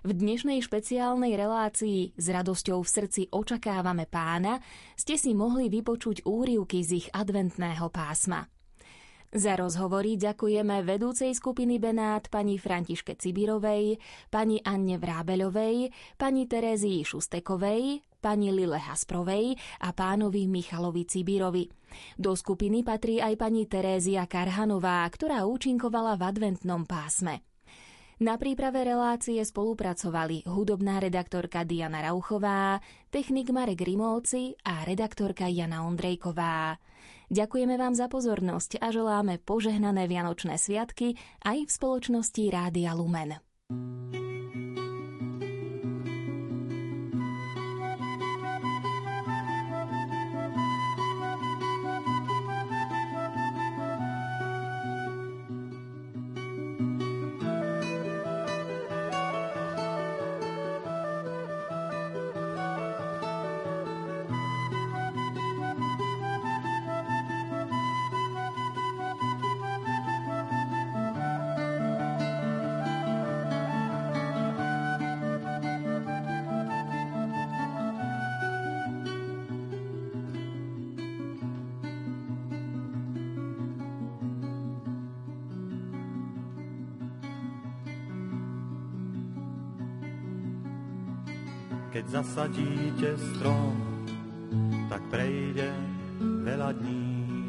V 0.00 0.10
dnešnej 0.16 0.64
špeciálnej 0.64 1.36
relácii 1.36 2.16
s 2.16 2.26
radosťou 2.32 2.80
v 2.80 2.88
srdci 2.88 3.22
očakávame 3.28 4.08
pána 4.08 4.64
ste 4.96 5.20
si 5.20 5.36
mohli 5.36 5.68
vypočuť 5.68 6.24
úrivky 6.24 6.80
z 6.80 7.04
ich 7.04 7.08
adventného 7.12 7.84
pásma. 7.92 8.48
Za 9.34 9.58
rozhovory 9.58 10.14
ďakujeme 10.14 10.86
vedúcej 10.86 11.34
skupiny 11.34 11.82
Benát 11.82 12.30
pani 12.30 12.54
Františke 12.54 13.18
Cibirovej, 13.18 13.98
pani 14.30 14.62
Anne 14.62 14.94
Vrábeľovej, 14.94 15.90
pani 16.14 16.46
Terézii 16.46 17.02
Šustekovej, 17.02 17.98
pani 18.22 18.54
Lile 18.54 18.78
Hasprovej 18.78 19.58
a 19.82 19.90
pánovi 19.90 20.46
Michalovi 20.46 21.02
Cibirovi. 21.02 21.66
Do 22.14 22.38
skupiny 22.38 22.86
patrí 22.86 23.18
aj 23.18 23.34
pani 23.34 23.66
Terézia 23.66 24.22
Karhanová, 24.30 25.02
ktorá 25.10 25.42
účinkovala 25.50 26.14
v 26.14 26.30
adventnom 26.30 26.86
pásme. 26.86 27.42
Na 28.22 28.38
príprave 28.38 28.86
relácie 28.86 29.42
spolupracovali 29.42 30.46
hudobná 30.46 31.02
redaktorka 31.02 31.66
Diana 31.66 32.06
Rauchová, 32.06 32.78
technik 33.10 33.50
Marek 33.50 33.82
Rimovci 33.82 34.54
a 34.62 34.86
redaktorka 34.86 35.50
Jana 35.50 35.82
Ondrejková. 35.82 36.78
Ďakujeme 37.32 37.80
vám 37.80 37.96
za 37.96 38.10
pozornosť 38.10 38.80
a 38.80 38.92
želáme 38.92 39.40
požehnané 39.40 40.04
Vianočné 40.10 40.60
sviatky 40.60 41.16
aj 41.44 41.58
v 41.64 41.70
spoločnosti 41.70 42.42
Rádia 42.52 42.92
Lumen. 42.92 43.40
Keď 92.04 92.20
zasadíte 92.20 93.16
strom, 93.16 93.80
tak 94.92 95.00
prejde 95.08 95.72
veľa 96.20 96.76
dní, 96.76 97.48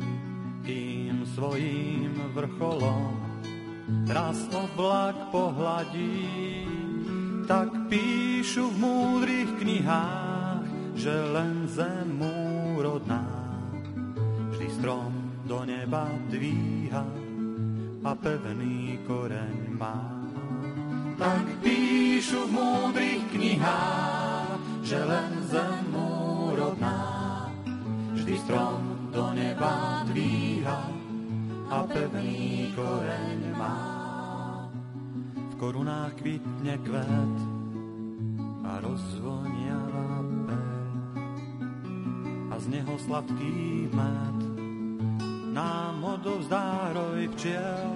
kým 0.63 1.27
svojím 1.35 2.15
vrcholom 2.31 3.19
raz 4.07 4.47
oblak 4.55 5.27
pohladí. 5.35 6.63
Tak 7.51 7.91
píšu 7.91 8.71
v 8.71 8.77
múdrych 8.79 9.51
knihách, 9.59 10.95
že 10.95 11.11
len 11.11 11.67
zem 11.67 12.15
úrodná 12.79 13.27
vždy 14.55 14.71
strom 14.71 15.11
do 15.43 15.67
neba 15.67 16.07
dvíha 16.31 17.03
a 18.07 18.11
pevný 18.15 18.74
pevný 31.95 32.75
koreň 32.75 33.39
má. 33.55 33.79
V 35.31 35.53
korunách 35.55 36.19
kvitne 36.19 36.75
kvet 36.83 37.37
a 38.67 38.83
rozvoniava 38.83 40.19
pel 40.43 40.75
a 42.51 42.55
z 42.59 42.65
neho 42.67 42.95
sladký 42.99 43.87
med 43.95 44.39
nám 45.55 46.03
odovzdá 46.03 46.91
roj 46.91 47.31
včiel 47.31 47.95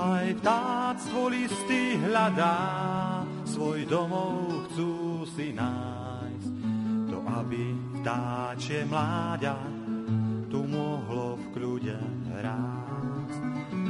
Aj 0.00 0.26
vtáctvo 0.32 1.28
listy 1.28 2.00
hľadá, 2.00 2.56
svoj 3.44 3.84
domov 3.84 4.64
chcú 4.72 5.22
si 5.28 5.52
nájsť. 5.52 6.54
To, 7.12 7.20
aby 7.20 7.76
vtáčie 8.00 8.88
mláďa 8.88 9.60
tu 10.48 10.64
mohlo. 10.64 11.19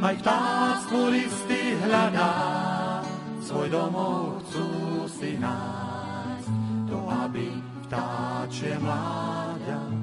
Aj 0.00 0.16
vtáctvo 0.16 1.12
listy 1.12 1.76
hľadá, 1.76 2.32
svoj 3.44 3.68
domov 3.68 4.40
chcú 4.48 5.04
si 5.12 5.36
nájsť. 5.36 6.48
To, 6.88 6.98
aby 7.04 7.52
vtáčie 7.84 8.80
mláďa 8.80 9.99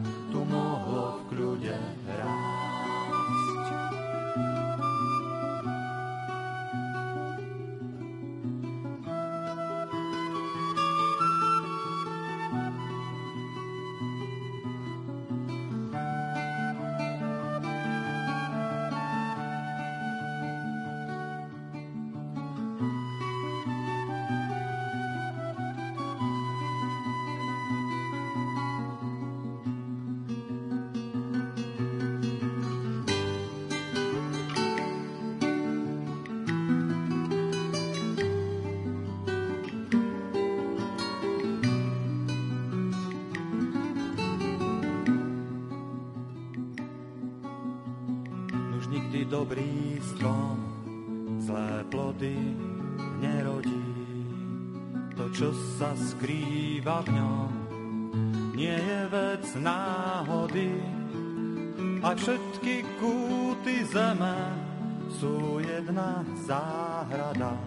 sú 65.18 65.58
jedna 65.58 66.22
záhrada. 66.46 67.58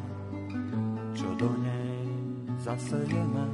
Čo 1.11 1.34
do 1.34 1.51
nej 1.59 2.07
zasejeme, 2.62 3.46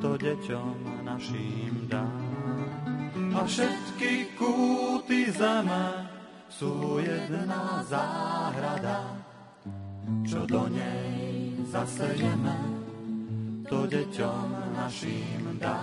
to 0.00 0.16
deťom 0.16 1.04
našim 1.04 1.84
dá. 1.92 2.08
A 3.36 3.44
všetky 3.44 4.32
kúty 4.40 5.28
zeme 5.28 6.08
sú 6.48 6.96
jedna 7.04 7.84
záhrada, 7.84 9.20
čo 10.24 10.48
do 10.48 10.64
nej 10.72 11.52
zasejeme, 11.68 12.56
to 13.68 13.84
deťom 13.84 14.48
našim 14.80 15.60
dá. 15.60 15.76